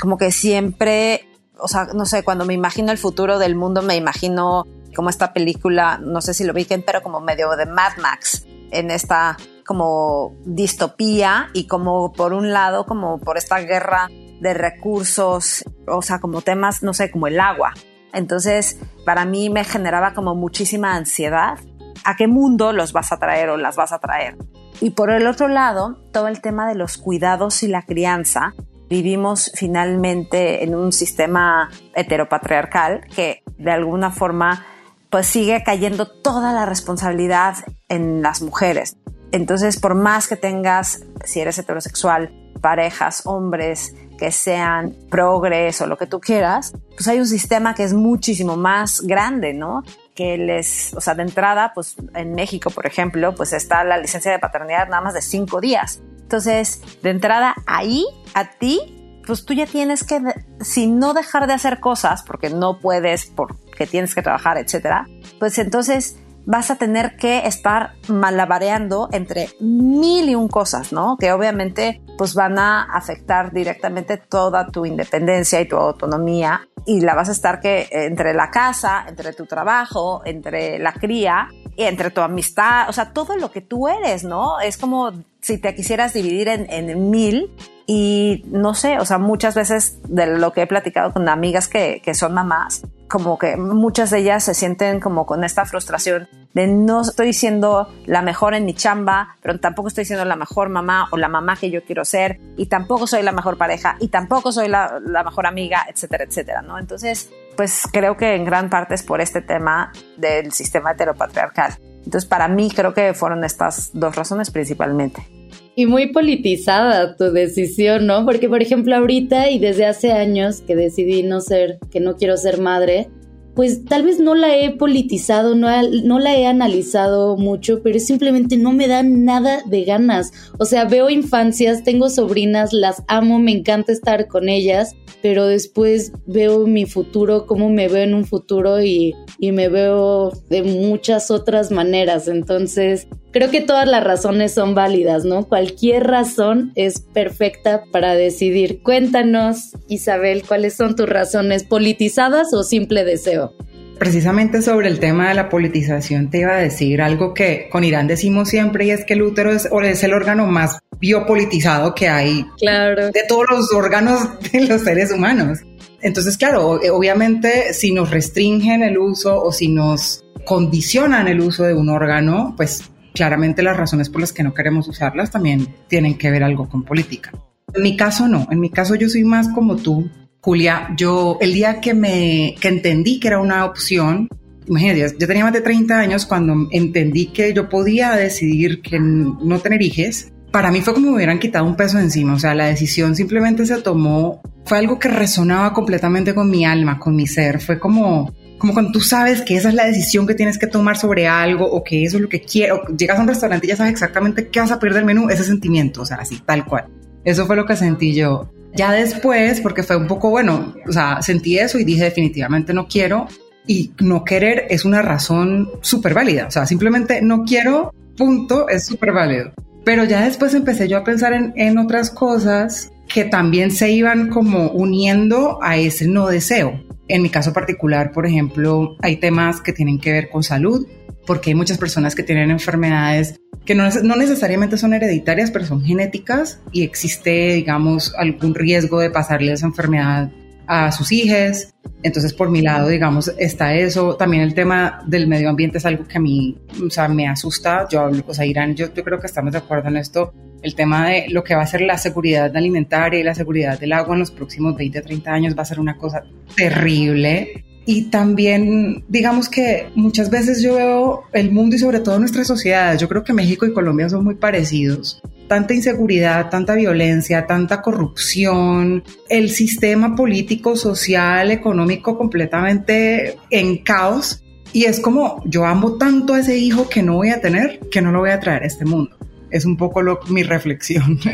como 0.00 0.16
que 0.16 0.32
siempre, 0.32 1.28
o 1.58 1.68
sea, 1.68 1.86
no 1.94 2.06
sé, 2.06 2.24
cuando 2.24 2.44
me 2.44 2.54
imagino 2.54 2.90
el 2.90 2.98
futuro 2.98 3.38
del 3.38 3.54
mundo, 3.54 3.82
me 3.82 3.96
imagino 3.96 4.64
como 4.96 5.10
esta 5.10 5.32
película, 5.32 5.98
no 5.98 6.20
sé 6.20 6.34
si 6.34 6.44
lo 6.44 6.52
viquen, 6.52 6.82
pero 6.84 7.02
como 7.02 7.20
medio 7.20 7.50
de 7.56 7.66
Mad 7.66 7.98
Max, 8.00 8.46
en 8.70 8.90
esta 8.90 9.36
como 9.66 10.34
distopía 10.44 11.48
y 11.52 11.68
como 11.68 12.12
por 12.12 12.32
un 12.32 12.52
lado, 12.52 12.86
como 12.86 13.20
por 13.20 13.38
esta 13.38 13.60
guerra 13.60 14.08
de 14.40 14.54
recursos, 14.54 15.62
o 15.90 16.02
sea, 16.02 16.20
como 16.20 16.42
temas, 16.42 16.82
no 16.82 16.94
sé, 16.94 17.10
como 17.10 17.26
el 17.26 17.40
agua. 17.40 17.72
Entonces, 18.12 18.78
para 19.04 19.24
mí 19.24 19.50
me 19.50 19.64
generaba 19.64 20.14
como 20.14 20.34
muchísima 20.34 20.94
ansiedad. 20.94 21.58
¿A 22.04 22.16
qué 22.16 22.26
mundo 22.26 22.72
los 22.72 22.92
vas 22.92 23.12
a 23.12 23.18
traer 23.18 23.50
o 23.50 23.56
las 23.56 23.76
vas 23.76 23.92
a 23.92 23.98
traer? 23.98 24.36
Y 24.80 24.90
por 24.90 25.10
el 25.10 25.26
otro 25.26 25.48
lado, 25.48 25.98
todo 26.12 26.28
el 26.28 26.40
tema 26.40 26.68
de 26.68 26.74
los 26.74 26.96
cuidados 26.96 27.62
y 27.62 27.68
la 27.68 27.82
crianza. 27.82 28.54
Vivimos 28.88 29.52
finalmente 29.54 30.64
en 30.64 30.74
un 30.74 30.92
sistema 30.92 31.70
heteropatriarcal 31.94 33.06
que 33.14 33.42
de 33.58 33.70
alguna 33.70 34.10
forma 34.10 34.66
pues 35.10 35.26
sigue 35.26 35.62
cayendo 35.64 36.06
toda 36.06 36.52
la 36.52 36.66
responsabilidad 36.66 37.56
en 37.88 38.22
las 38.22 38.42
mujeres. 38.42 38.96
Entonces, 39.32 39.78
por 39.78 39.94
más 39.94 40.26
que 40.28 40.36
tengas, 40.36 41.02
si 41.24 41.40
eres 41.40 41.58
heterosexual, 41.58 42.32
parejas, 42.60 43.22
hombres, 43.26 43.94
que 44.20 44.30
sean 44.30 44.94
progres 45.08 45.80
o 45.80 45.86
lo 45.86 45.96
que 45.96 46.06
tú 46.06 46.20
quieras, 46.20 46.74
pues 46.90 47.08
hay 47.08 47.18
un 47.18 47.26
sistema 47.26 47.74
que 47.74 47.84
es 47.84 47.94
muchísimo 47.94 48.54
más 48.54 49.00
grande, 49.00 49.54
¿no? 49.54 49.82
Que 50.14 50.36
les, 50.36 50.92
o 50.92 51.00
sea, 51.00 51.14
de 51.14 51.22
entrada, 51.22 51.72
pues 51.74 51.96
en 52.14 52.34
México, 52.34 52.68
por 52.68 52.86
ejemplo, 52.86 53.34
pues 53.34 53.54
está 53.54 53.82
la 53.82 53.96
licencia 53.96 54.30
de 54.30 54.38
paternidad 54.38 54.88
nada 54.88 55.00
más 55.00 55.14
de 55.14 55.22
cinco 55.22 55.62
días. 55.62 56.02
Entonces, 56.20 56.82
de 57.02 57.08
entrada, 57.08 57.54
ahí, 57.66 58.04
a 58.34 58.50
ti, 58.50 59.22
pues 59.26 59.46
tú 59.46 59.54
ya 59.54 59.64
tienes 59.64 60.04
que, 60.04 60.20
si 60.60 60.86
no 60.86 61.14
dejar 61.14 61.46
de 61.46 61.54
hacer 61.54 61.80
cosas, 61.80 62.22
porque 62.22 62.50
no 62.50 62.78
puedes, 62.78 63.24
porque 63.24 63.86
tienes 63.86 64.14
que 64.14 64.20
trabajar, 64.20 64.58
etcétera, 64.58 65.08
pues 65.38 65.58
entonces 65.58 66.18
vas 66.50 66.70
a 66.72 66.76
tener 66.76 67.16
que 67.16 67.46
estar 67.46 67.92
malabareando 68.08 69.08
entre 69.12 69.50
mil 69.60 70.28
y 70.28 70.34
un 70.34 70.48
cosas, 70.48 70.92
¿no? 70.92 71.16
Que 71.16 71.32
obviamente 71.32 72.02
pues 72.18 72.34
van 72.34 72.58
a 72.58 72.82
afectar 72.82 73.52
directamente 73.52 74.16
toda 74.16 74.66
tu 74.66 74.84
independencia 74.84 75.60
y 75.60 75.68
tu 75.68 75.76
autonomía 75.76 76.66
y 76.86 77.02
la 77.02 77.14
vas 77.14 77.28
a 77.28 77.32
estar 77.32 77.60
que 77.60 77.88
entre 77.92 78.34
la 78.34 78.50
casa, 78.50 79.04
entre 79.06 79.32
tu 79.32 79.46
trabajo, 79.46 80.22
entre 80.24 80.80
la 80.80 80.92
cría 80.92 81.48
y 81.76 81.84
entre 81.84 82.10
tu 82.10 82.20
amistad, 82.20 82.88
o 82.88 82.92
sea, 82.92 83.12
todo 83.12 83.36
lo 83.36 83.52
que 83.52 83.60
tú 83.60 83.86
eres, 83.86 84.24
¿no? 84.24 84.58
Es 84.58 84.76
como 84.76 85.12
si 85.40 85.58
te 85.58 85.72
quisieras 85.76 86.14
dividir 86.14 86.48
en, 86.48 86.68
en 86.68 87.10
mil 87.10 87.54
y 87.86 88.42
no 88.48 88.74
sé, 88.74 88.98
o 88.98 89.04
sea, 89.04 89.18
muchas 89.18 89.54
veces 89.54 90.00
de 90.02 90.26
lo 90.36 90.52
que 90.52 90.62
he 90.62 90.66
platicado 90.66 91.12
con 91.12 91.28
amigas 91.28 91.68
que, 91.68 92.02
que 92.04 92.14
son 92.14 92.34
mamás, 92.34 92.82
como 93.10 93.38
que 93.38 93.56
muchas 93.56 94.10
de 94.10 94.20
ellas 94.20 94.44
se 94.44 94.54
sienten 94.54 95.00
como 95.00 95.26
con 95.26 95.44
esta 95.44 95.66
frustración 95.66 96.28
de 96.54 96.66
no 96.66 97.02
estoy 97.02 97.32
siendo 97.32 97.88
la 98.06 98.22
mejor 98.22 98.54
en 98.54 98.64
mi 98.64 98.74
chamba, 98.74 99.36
pero 99.42 99.58
tampoco 99.60 99.88
estoy 99.88 100.04
siendo 100.04 100.24
la 100.24 100.36
mejor 100.36 100.68
mamá 100.68 101.08
o 101.10 101.16
la 101.16 101.28
mamá 101.28 101.56
que 101.56 101.70
yo 101.70 101.84
quiero 101.84 102.04
ser, 102.04 102.40
y 102.56 102.66
tampoco 102.66 103.06
soy 103.06 103.22
la 103.22 103.32
mejor 103.32 103.58
pareja, 103.58 103.96
y 104.00 104.08
tampoco 104.08 104.52
soy 104.52 104.68
la, 104.68 105.00
la 105.04 105.22
mejor 105.22 105.46
amiga, 105.46 105.86
etcétera, 105.88 106.24
etcétera, 106.24 106.62
¿no? 106.62 106.78
Entonces, 106.78 107.30
pues 107.56 107.82
creo 107.92 108.16
que 108.16 108.34
en 108.34 108.44
gran 108.44 108.70
parte 108.70 108.94
es 108.94 109.02
por 109.02 109.20
este 109.20 109.42
tema 109.42 109.92
del 110.16 110.52
sistema 110.52 110.92
heteropatriarcal. 110.92 111.74
Entonces, 112.04 112.24
para 112.24 112.48
mí 112.48 112.70
creo 112.70 112.94
que 112.94 113.12
fueron 113.14 113.44
estas 113.44 113.90
dos 113.92 114.16
razones 114.16 114.50
principalmente. 114.50 115.39
Y 115.76 115.86
muy 115.86 116.12
politizada 116.12 117.16
tu 117.16 117.32
decisión, 117.32 118.06
¿no? 118.06 118.26
Porque, 118.26 118.48
por 118.48 118.62
ejemplo, 118.62 118.94
ahorita 118.96 119.50
y 119.50 119.58
desde 119.58 119.86
hace 119.86 120.12
años 120.12 120.60
que 120.60 120.76
decidí 120.76 121.22
no 121.22 121.40
ser, 121.40 121.78
que 121.90 122.00
no 122.00 122.16
quiero 122.16 122.36
ser 122.36 122.60
madre, 122.60 123.08
pues 123.54 123.84
tal 123.84 124.04
vez 124.04 124.20
no 124.20 124.34
la 124.34 124.56
he 124.56 124.70
politizado, 124.76 125.54
no, 125.54 125.68
no, 126.04 126.18
la 126.18 126.36
he 126.36 126.46
analizado 126.46 127.36
mucho, 127.36 127.82
pero 127.82 127.98
simplemente 127.98 128.56
no 128.56 128.72
me 128.72 128.88
da 128.88 129.02
nada 129.02 129.62
de 129.66 129.84
ganas. 129.84 130.32
O 130.58 130.64
sea, 130.64 130.84
veo 130.84 131.10
infancias, 131.10 131.82
tengo 131.82 132.08
sobrinas, 132.10 132.72
las 132.72 133.02
amo, 133.08 133.38
me 133.38 133.52
encanta 133.52 133.92
estar 133.92 134.28
con 134.28 134.48
ellas, 134.48 134.94
pero 135.20 135.46
después 135.46 136.12
veo 136.26 136.66
mi 136.66 136.86
futuro, 136.86 137.46
cómo 137.46 137.68
me 137.68 137.88
veo 137.88 138.04
en 138.04 138.14
un 138.14 138.24
futuro 138.24 138.80
y, 138.82 139.14
y 139.38 139.52
me 139.52 139.68
veo 139.68 140.32
de 140.48 140.62
muchas 140.62 141.30
otras 141.30 141.70
maneras. 141.70 142.28
Entonces, 142.28 143.08
creo 143.32 143.50
que 143.50 143.60
todas 143.60 143.88
las 143.88 144.04
razones 144.04 144.52
son 144.52 144.74
válidas, 144.74 145.24
¿no? 145.24 145.46
Cualquier 145.46 146.06
razón 146.06 146.72
es 146.74 147.00
perfecta 147.00 147.84
para 147.92 148.14
decidir. 148.14 148.82
Cuéntanos, 148.82 149.76
Isabel, 149.88 150.42
cuáles 150.46 150.74
son 150.74 150.96
tus 150.96 151.08
razones, 151.08 151.64
politizadas 151.64 152.52
o 152.52 152.62
simple 152.62 153.04
deseo. 153.04 153.54
Precisamente 153.98 154.62
sobre 154.62 154.88
el 154.88 154.98
tema 154.98 155.28
de 155.28 155.34
la 155.34 155.50
politización 155.50 156.30
te 156.30 156.38
iba 156.38 156.52
a 156.52 156.60
decir 156.60 157.02
algo 157.02 157.34
que 157.34 157.68
con 157.70 157.84
Irán 157.84 158.06
decimos 158.06 158.48
siempre 158.48 158.86
y 158.86 158.92
es 158.92 159.04
que 159.04 159.12
el 159.12 159.20
útero 159.22 159.52
es, 159.52 159.68
es 159.84 160.04
el 160.04 160.14
órgano 160.14 160.46
más 160.46 160.78
biopolitizado 160.98 161.94
que 161.94 162.08
hay 162.08 162.46
claro. 162.58 163.10
de 163.10 163.22
todos 163.28 163.44
los 163.50 163.72
órganos 163.74 164.22
de 164.52 164.66
los 164.66 164.82
seres 164.82 165.12
humanos. 165.12 165.58
Entonces, 166.00 166.38
claro, 166.38 166.80
obviamente 166.92 167.74
si 167.74 167.92
nos 167.92 168.10
restringen 168.10 168.82
el 168.82 168.96
uso 168.96 169.42
o 169.42 169.52
si 169.52 169.68
nos 169.68 170.24
condicionan 170.46 171.28
el 171.28 171.40
uso 171.40 171.64
de 171.64 171.74
un 171.74 171.90
órgano, 171.90 172.54
pues 172.56 172.89
claramente 173.14 173.62
las 173.62 173.76
razones 173.76 174.08
por 174.08 174.20
las 174.20 174.32
que 174.32 174.42
no 174.42 174.54
queremos 174.54 174.88
usarlas 174.88 175.30
también 175.30 175.68
tienen 175.88 176.16
que 176.16 176.30
ver 176.30 176.42
algo 176.42 176.68
con 176.68 176.84
política. 176.84 177.32
En 177.74 177.82
mi 177.82 177.96
caso 177.96 178.28
no, 178.28 178.46
en 178.50 178.60
mi 178.60 178.70
caso 178.70 178.94
yo 178.94 179.08
soy 179.08 179.24
más 179.24 179.48
como 179.48 179.76
tú. 179.76 180.10
Julia, 180.40 180.88
yo 180.96 181.38
el 181.40 181.52
día 181.52 181.80
que 181.80 181.94
me 181.94 182.54
que 182.60 182.68
entendí 182.68 183.20
que 183.20 183.28
era 183.28 183.38
una 183.38 183.64
opción, 183.66 184.28
imagínate, 184.66 185.16
yo 185.18 185.26
tenía 185.26 185.44
más 185.44 185.52
de 185.52 185.60
30 185.60 185.98
años 185.98 186.26
cuando 186.26 186.68
entendí 186.70 187.26
que 187.26 187.52
yo 187.52 187.68
podía 187.68 188.12
decidir 188.12 188.80
que 188.80 188.98
no 188.98 189.58
tener 189.58 189.82
hijos. 189.82 190.28
Para 190.50 190.72
mí 190.72 190.80
fue 190.80 190.94
como 190.94 191.10
me 191.10 191.16
hubieran 191.16 191.38
quitado 191.38 191.64
un 191.64 191.76
peso 191.76 191.98
encima, 191.98 192.34
o 192.34 192.38
sea, 192.38 192.54
la 192.54 192.66
decisión 192.66 193.14
simplemente 193.14 193.66
se 193.66 193.80
tomó, 193.82 194.40
fue 194.64 194.78
algo 194.78 194.98
que 194.98 195.08
resonaba 195.08 195.72
completamente 195.72 196.34
con 196.34 196.50
mi 196.50 196.64
alma, 196.64 196.98
con 196.98 197.14
mi 197.14 197.26
ser, 197.26 197.60
fue 197.60 197.78
como 197.78 198.32
como 198.60 198.74
cuando 198.74 198.92
tú 198.92 199.00
sabes 199.00 199.40
que 199.40 199.56
esa 199.56 199.70
es 199.70 199.74
la 199.74 199.86
decisión 199.86 200.26
que 200.26 200.34
tienes 200.34 200.58
que 200.58 200.66
tomar 200.66 200.96
sobre 200.96 201.26
algo 201.26 201.64
o 201.64 201.82
que 201.82 202.04
eso 202.04 202.18
es 202.18 202.22
lo 202.22 202.28
que 202.28 202.42
quiero, 202.42 202.86
llegas 202.96 203.18
a 203.18 203.22
un 203.22 203.28
restaurante 203.28 203.66
y 203.66 203.70
ya 203.70 203.76
sabes 203.76 203.92
exactamente 203.92 204.48
qué 204.48 204.60
vas 204.60 204.70
a 204.70 204.78
pedir 204.78 204.94
del 204.94 205.06
menú, 205.06 205.30
ese 205.30 205.44
sentimiento, 205.44 206.02
o 206.02 206.06
sea, 206.06 206.18
así, 206.18 206.38
tal 206.44 206.66
cual. 206.66 206.84
Eso 207.24 207.46
fue 207.46 207.56
lo 207.56 207.64
que 207.64 207.74
sentí 207.74 208.14
yo. 208.14 208.52
Ya 208.74 208.92
después, 208.92 209.62
porque 209.62 209.82
fue 209.82 209.96
un 209.96 210.06
poco 210.06 210.28
bueno, 210.28 210.74
o 210.86 210.92
sea, 210.92 211.22
sentí 211.22 211.58
eso 211.58 211.78
y 211.78 211.84
dije 211.84 212.04
definitivamente 212.04 212.74
no 212.74 212.86
quiero 212.86 213.26
y 213.66 213.92
no 214.00 214.24
querer 214.24 214.66
es 214.68 214.84
una 214.84 215.00
razón 215.00 215.70
súper 215.80 216.12
válida, 216.12 216.46
o 216.46 216.50
sea, 216.50 216.66
simplemente 216.66 217.22
no 217.22 217.44
quiero, 217.44 217.94
punto, 218.16 218.68
es 218.68 218.84
súper 218.84 219.12
válido. 219.12 219.52
Pero 219.86 220.04
ya 220.04 220.22
después 220.22 220.52
empecé 220.52 220.86
yo 220.86 220.98
a 220.98 221.04
pensar 221.04 221.32
en, 221.32 221.54
en 221.56 221.78
otras 221.78 222.10
cosas 222.10 222.92
que 223.08 223.24
también 223.24 223.70
se 223.70 223.90
iban 223.90 224.28
como 224.28 224.70
uniendo 224.70 225.58
a 225.62 225.78
ese 225.78 226.06
no 226.06 226.28
deseo. 226.28 226.78
En 227.10 227.22
mi 227.22 227.28
caso 227.28 227.52
particular, 227.52 228.12
por 228.12 228.24
ejemplo, 228.24 228.96
hay 229.02 229.16
temas 229.16 229.60
que 229.60 229.72
tienen 229.72 229.98
que 229.98 230.12
ver 230.12 230.30
con 230.30 230.44
salud, 230.44 230.86
porque 231.26 231.50
hay 231.50 231.56
muchas 231.56 231.76
personas 231.76 232.14
que 232.14 232.22
tienen 232.22 232.52
enfermedades 232.52 233.40
que 233.66 233.74
no, 233.74 233.88
no, 234.04 234.14
necesariamente 234.14 234.76
son 234.76 234.94
hereditarias, 234.94 235.50
pero 235.50 235.66
son 235.66 235.82
genéticas 235.82 236.60
y 236.70 236.84
existe, 236.84 237.54
digamos, 237.54 238.14
algún 238.16 238.54
riesgo 238.54 239.00
de 239.00 239.10
pasarle 239.10 239.52
esa 239.52 239.66
enfermedad 239.66 240.30
a 240.68 240.92
sus 240.92 241.10
hijos. 241.10 241.74
Entonces, 242.04 242.32
por 242.32 242.48
mi 242.48 242.62
lado, 242.62 242.86
digamos, 242.86 243.32
está 243.38 243.74
eso. 243.74 244.14
También 244.14 244.44
el 244.44 244.54
tema 244.54 245.02
del 245.06 245.26
medio 245.26 245.50
ambiente 245.50 245.78
es 245.78 245.86
algo 245.86 246.04
que 246.04 246.18
a 246.18 246.20
mí, 246.20 246.56
o 246.86 246.90
sea, 246.90 247.08
me 247.08 247.26
asusta. 247.26 247.88
Yo 247.90 248.02
hablo, 248.02 248.22
o 248.24 248.32
sea, 248.32 248.46
Irán, 248.46 248.76
yo, 248.76 248.94
yo 248.94 249.02
creo 249.02 249.18
que 249.18 249.26
estamos 249.26 249.50
de 249.50 249.58
acuerdo 249.58 249.88
en 249.88 249.96
esto. 249.96 250.32
El 250.62 250.74
tema 250.74 251.08
de 251.08 251.26
lo 251.28 251.42
que 251.42 251.54
va 251.54 251.62
a 251.62 251.66
ser 251.66 251.80
la 251.80 251.96
seguridad 251.96 252.54
alimentaria 252.56 253.20
y 253.20 253.22
la 253.22 253.34
seguridad 253.34 253.78
del 253.78 253.92
agua 253.92 254.14
en 254.14 254.20
los 254.20 254.30
próximos 254.30 254.76
20, 254.76 255.00
30 255.00 255.32
años 255.32 255.56
va 255.56 255.62
a 255.62 255.66
ser 255.66 255.80
una 255.80 255.96
cosa 255.96 256.22
terrible. 256.56 257.64
Y 257.86 258.02
también, 258.02 259.04
digamos 259.08 259.48
que 259.48 259.88
muchas 259.94 260.30
veces 260.30 260.62
yo 260.62 260.74
veo 260.74 261.22
el 261.32 261.50
mundo 261.50 261.76
y 261.76 261.78
sobre 261.78 262.00
todo 262.00 262.18
nuestras 262.18 262.46
sociedades, 262.46 263.00
yo 263.00 263.08
creo 263.08 263.24
que 263.24 263.32
México 263.32 263.66
y 263.66 263.72
Colombia 263.72 264.08
son 264.08 264.22
muy 264.22 264.34
parecidos. 264.34 265.20
Tanta 265.48 265.74
inseguridad, 265.74 266.50
tanta 266.50 266.74
violencia, 266.74 267.46
tanta 267.46 267.82
corrupción, 267.82 269.02
el 269.28 269.50
sistema 269.50 270.14
político, 270.14 270.76
social, 270.76 271.50
económico 271.50 272.16
completamente 272.16 273.36
en 273.50 273.78
caos. 273.78 274.44
Y 274.72 274.84
es 274.84 275.00
como, 275.00 275.42
yo 275.46 275.66
amo 275.66 275.96
tanto 275.96 276.34
a 276.34 276.40
ese 276.40 276.56
hijo 276.56 276.88
que 276.88 277.02
no 277.02 277.14
voy 277.16 277.30
a 277.30 277.40
tener, 277.40 277.80
que 277.90 278.00
no 278.02 278.12
lo 278.12 278.20
voy 278.20 278.30
a 278.30 278.38
traer 278.38 278.62
a 278.62 278.66
este 278.66 278.84
mundo. 278.84 279.16
Es 279.50 279.64
un 279.64 279.76
poco 279.76 280.02
lo, 280.02 280.20
mi 280.28 280.42
reflexión. 280.42 281.18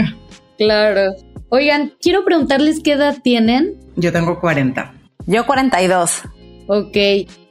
Claro. 0.58 1.14
Oigan, 1.50 1.92
quiero 2.00 2.24
preguntarles 2.24 2.80
qué 2.82 2.92
edad 2.92 3.18
tienen. 3.22 3.76
Yo 3.96 4.10
tengo 4.10 4.40
40. 4.40 4.94
Yo 5.26 5.44
42. 5.44 6.22
Ok, 6.66 6.96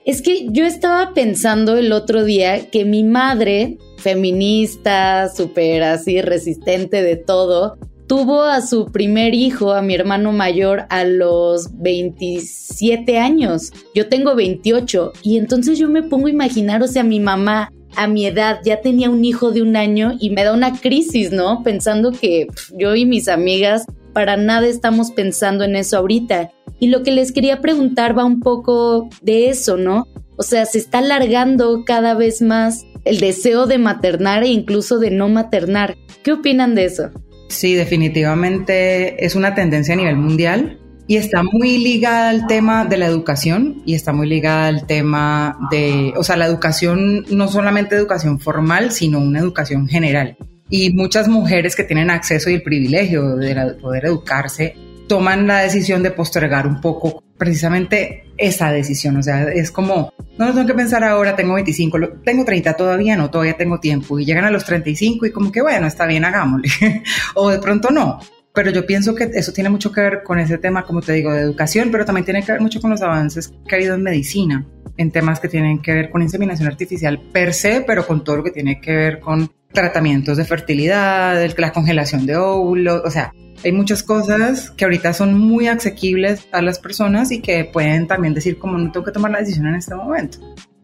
es 0.06 0.22
que 0.24 0.48
yo 0.50 0.66
estaba 0.66 1.14
pensando 1.14 1.78
el 1.78 1.92
otro 1.92 2.24
día 2.24 2.72
que 2.72 2.84
mi 2.84 3.04
madre, 3.04 3.78
feminista, 3.98 5.30
súper 5.30 5.84
así, 5.84 6.22
resistente 6.22 7.04
de 7.04 7.16
todo, 7.16 7.78
tuvo 8.08 8.44
a 8.44 8.62
su 8.62 8.92
primer 8.92 9.34
hijo, 9.34 9.74
a 9.74 9.82
mi 9.82 9.96
hermano 9.96 10.32
mayor, 10.32 10.86
a 10.90 11.04
los 11.04 11.70
27 11.80 13.18
años. 13.18 13.72
Yo 13.94 14.08
tengo 14.08 14.36
28 14.36 15.14
y 15.24 15.38
entonces 15.38 15.80
yo 15.80 15.90
me 15.90 16.04
pongo 16.04 16.28
a 16.28 16.32
imaginar, 16.32 16.84
o 16.84 16.88
sea, 16.88 17.04
mi 17.04 17.20
mamá 17.20 17.72
a 17.96 18.08
mi 18.08 18.26
edad 18.26 18.60
ya 18.64 18.82
tenía 18.82 19.10
un 19.10 19.24
hijo 19.26 19.52
de 19.52 19.62
un 19.62 19.76
año 19.76 20.14
y 20.20 20.30
me 20.30 20.44
da 20.44 20.54
una 20.54 20.80
crisis, 20.80 21.32
¿no? 21.32 21.64
Pensando 21.64 22.12
que 22.12 22.48
yo 22.78 22.96
y 22.96 23.06
mis 23.06 23.28
amigas 23.28 23.86
para 24.14 24.38
nada 24.38 24.68
estamos 24.68 25.12
pensando 25.12 25.64
en 25.64 25.76
eso 25.76 25.98
ahorita. 25.98 26.52
Y 26.80 26.88
lo 26.88 27.04
que 27.04 27.12
les 27.12 27.32
quería 27.32 27.62
preguntar 27.62 28.18
va 28.18 28.26
un 28.26 28.40
poco 28.40 29.10
de 29.22 29.50
eso, 29.50 29.78
¿no? 29.78 30.08
O 30.38 30.44
sea, 30.44 30.66
se 30.66 30.78
está 30.78 31.00
alargando 31.00 31.84
cada 31.86 32.14
vez 32.14 32.42
más 32.42 32.86
el 33.06 33.20
deseo 33.20 33.68
de 33.68 33.78
maternar 33.78 34.44
e 34.44 34.48
incluso 34.48 35.00
de 35.00 35.12
no 35.12 35.30
maternar. 35.30 35.96
¿Qué 36.24 36.34
opinan 36.34 36.76
de 36.76 36.86
eso? 36.86 37.12
Sí, 37.50 37.76
definitivamente 37.76 39.24
es 39.24 39.36
una 39.36 39.54
tendencia 39.54 39.94
a 39.94 39.98
nivel 39.98 40.18
mundial 40.18 40.80
y 41.08 41.18
está 41.18 41.44
muy 41.44 41.78
ligada 41.78 42.30
al 42.30 42.48
tema 42.48 42.86
de 42.86 42.98
la 42.98 43.06
educación 43.06 43.84
y 43.86 43.94
está 43.94 44.12
muy 44.12 44.28
ligada 44.28 44.68
al 44.68 44.88
tema 44.88 45.58
de, 45.70 46.14
o 46.18 46.24
sea, 46.24 46.36
la 46.36 46.46
educación, 46.46 47.26
no 47.30 47.48
solamente 47.48 47.96
educación 47.96 48.40
formal, 48.40 48.92
sino 48.92 49.20
una 49.20 49.40
educación 49.40 49.88
general. 49.88 50.38
Y 50.70 50.94
muchas 50.94 51.28
mujeres 51.28 51.76
que 51.76 51.84
tienen 51.84 52.10
acceso 52.10 52.50
y 52.50 52.56
el 52.56 52.64
privilegio 52.64 53.36
de 53.36 53.76
poder 53.80 54.06
educarse 54.06 54.76
toman 55.08 55.46
la 55.46 55.60
decisión 55.60 56.02
de 56.02 56.10
postergar 56.10 56.66
un 56.66 56.82
poco 56.82 57.24
precisamente 57.38 58.24
esa 58.38 58.72
decisión. 58.72 59.18
O 59.18 59.24
sea, 59.24 59.44
es 59.52 59.70
como, 59.70 60.12
no 60.40 60.48
lo 60.48 60.54
tengo 60.54 60.68
que 60.68 60.74
pensar 60.74 61.04
ahora, 61.04 61.36
tengo 61.36 61.54
25, 61.54 62.00
tengo 62.24 62.44
30 62.44 62.74
todavía, 62.74 63.16
no, 63.16 63.30
todavía 63.30 63.56
tengo 63.56 63.80
tiempo. 63.80 64.18
Y 64.20 64.26
llegan 64.26 64.46
a 64.46 64.52
los 64.52 64.66
35 64.66 65.28
y 65.28 65.32
como 65.32 65.52
que, 65.52 65.62
bueno, 65.62 65.86
está 65.86 66.08
bien, 66.08 66.26
hagámosle. 66.26 66.70
o 67.36 67.50
de 67.52 67.60
pronto 67.60 67.92
no. 67.92 68.20
Pero 68.56 68.72
yo 68.72 68.86
pienso 68.86 69.14
que 69.14 69.30
eso 69.34 69.52
tiene 69.52 69.70
mucho 69.70 69.92
que 69.92 70.02
ver 70.02 70.24
con 70.24 70.40
ese 70.40 70.58
tema, 70.58 70.84
como 70.84 71.02
te 71.02 71.14
digo, 71.14 71.34
de 71.34 71.42
educación, 71.42 71.90
pero 71.92 72.06
también 72.06 72.26
tiene 72.26 72.42
que 72.42 72.54
ver 72.54 72.62
mucho 72.62 72.80
con 72.80 72.90
los 72.90 73.02
avances 73.02 73.54
que 73.68 73.76
ha 73.76 73.78
habido 73.78 73.96
en 73.96 74.02
medicina, 74.02 74.66
en 74.98 75.12
temas 75.12 75.40
que 75.40 75.50
tienen 75.50 75.82
que 75.82 75.94
ver 75.94 76.10
con 76.10 76.22
inseminación 76.22 76.68
artificial 76.68 77.20
per 77.34 77.54
se, 77.54 77.82
pero 77.82 78.08
con 78.08 78.24
todo 78.24 78.38
lo 78.38 78.44
que 78.44 78.52
tiene 78.52 78.80
que 78.80 78.96
ver 78.96 79.20
con 79.20 79.52
tratamientos 79.74 80.38
de 80.38 80.46
fertilidad, 80.46 81.46
la 81.58 81.74
congelación 81.74 82.26
de 82.26 82.38
óvulos, 82.38 83.02
o 83.04 83.12
sea, 83.12 83.34
hay 83.64 83.72
muchas 83.72 84.04
cosas 84.04 84.72
que 84.72 84.86
ahorita 84.86 85.14
son 85.14 85.38
muy 85.38 85.68
asequibles 85.68 86.48
a 86.52 86.62
las 86.62 86.80
personas 86.80 87.32
y 87.32 87.42
que 87.42 87.66
pueden 87.66 88.08
también 88.08 88.34
decir 88.34 88.58
como 88.58 88.78
no 88.78 88.92
tengo 88.92 89.06
que 89.06 89.12
tomar 89.12 89.32
la 89.32 89.40
decisión 89.40 89.68
en 89.68 89.76
este 89.76 89.96
momento. 89.96 90.38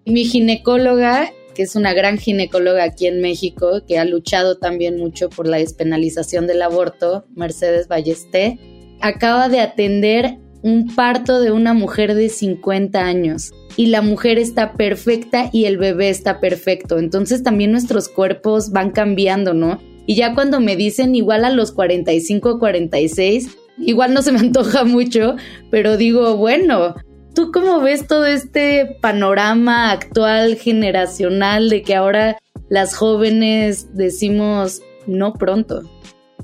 Mi 0.06 0.26
ginecóloga, 0.26 1.32
que 1.54 1.64
es 1.64 1.76
una 1.76 1.94
gran 1.94 2.18
ginecóloga 2.18 2.84
aquí 2.84 3.08
en 3.08 3.22
México, 3.22 3.82
que 3.88 3.98
ha 3.98 4.06
luchado 4.06 4.58
también 4.58 4.98
mucho 4.98 5.30
por 5.30 5.48
la 5.48 5.58
despenalización 5.58 6.48
del 6.48 6.62
aborto, 6.62 7.26
Mercedes 7.36 7.88
Ballesté, 7.88 8.60
acaba 9.02 9.50
de 9.50 9.60
atender 9.60 10.38
un 10.64 10.94
parto 10.96 11.40
de 11.42 11.52
una 11.52 11.74
mujer 11.74 12.14
de 12.14 12.30
50 12.30 13.00
años 13.00 13.52
y 13.78 13.88
la 13.88 14.02
mujer 14.02 14.38
está 14.38 14.74
perfecta 14.74 15.50
y 15.52 15.66
el 15.66 15.78
bebé 15.78 16.10
está 16.10 16.40
perfecto. 16.40 17.00
Entonces 17.00 17.44
también 17.44 17.72
nuestros 17.72 18.10
cuerpos 18.10 18.72
van 18.72 18.92
cambiando, 18.92 19.54
¿no? 19.54 19.82
Y 20.06 20.16
ya 20.16 20.34
cuando 20.34 20.60
me 20.60 20.76
dicen 20.76 21.16
igual 21.16 21.46
a 21.46 21.50
los 21.50 21.72
45 21.72 22.50
o 22.50 22.60
46, 22.60 23.58
igual 23.80 24.14
no 24.14 24.22
se 24.22 24.32
me 24.32 24.40
antoja 24.40 24.84
mucho, 24.84 25.36
pero 25.70 25.98
digo, 25.98 26.38
bueno, 26.38 26.96
¿tú 27.34 27.52
cómo 27.52 27.80
ves 27.80 28.08
todo 28.08 28.26
este 28.26 28.98
panorama 29.02 29.92
actual 29.92 30.56
generacional 30.56 31.70
de 31.70 31.84
que 31.84 31.96
ahora 31.96 32.38
las 32.70 32.96
jóvenes 32.96 33.96
decimos 33.96 34.82
no 35.08 35.34
pronto? 35.34 35.84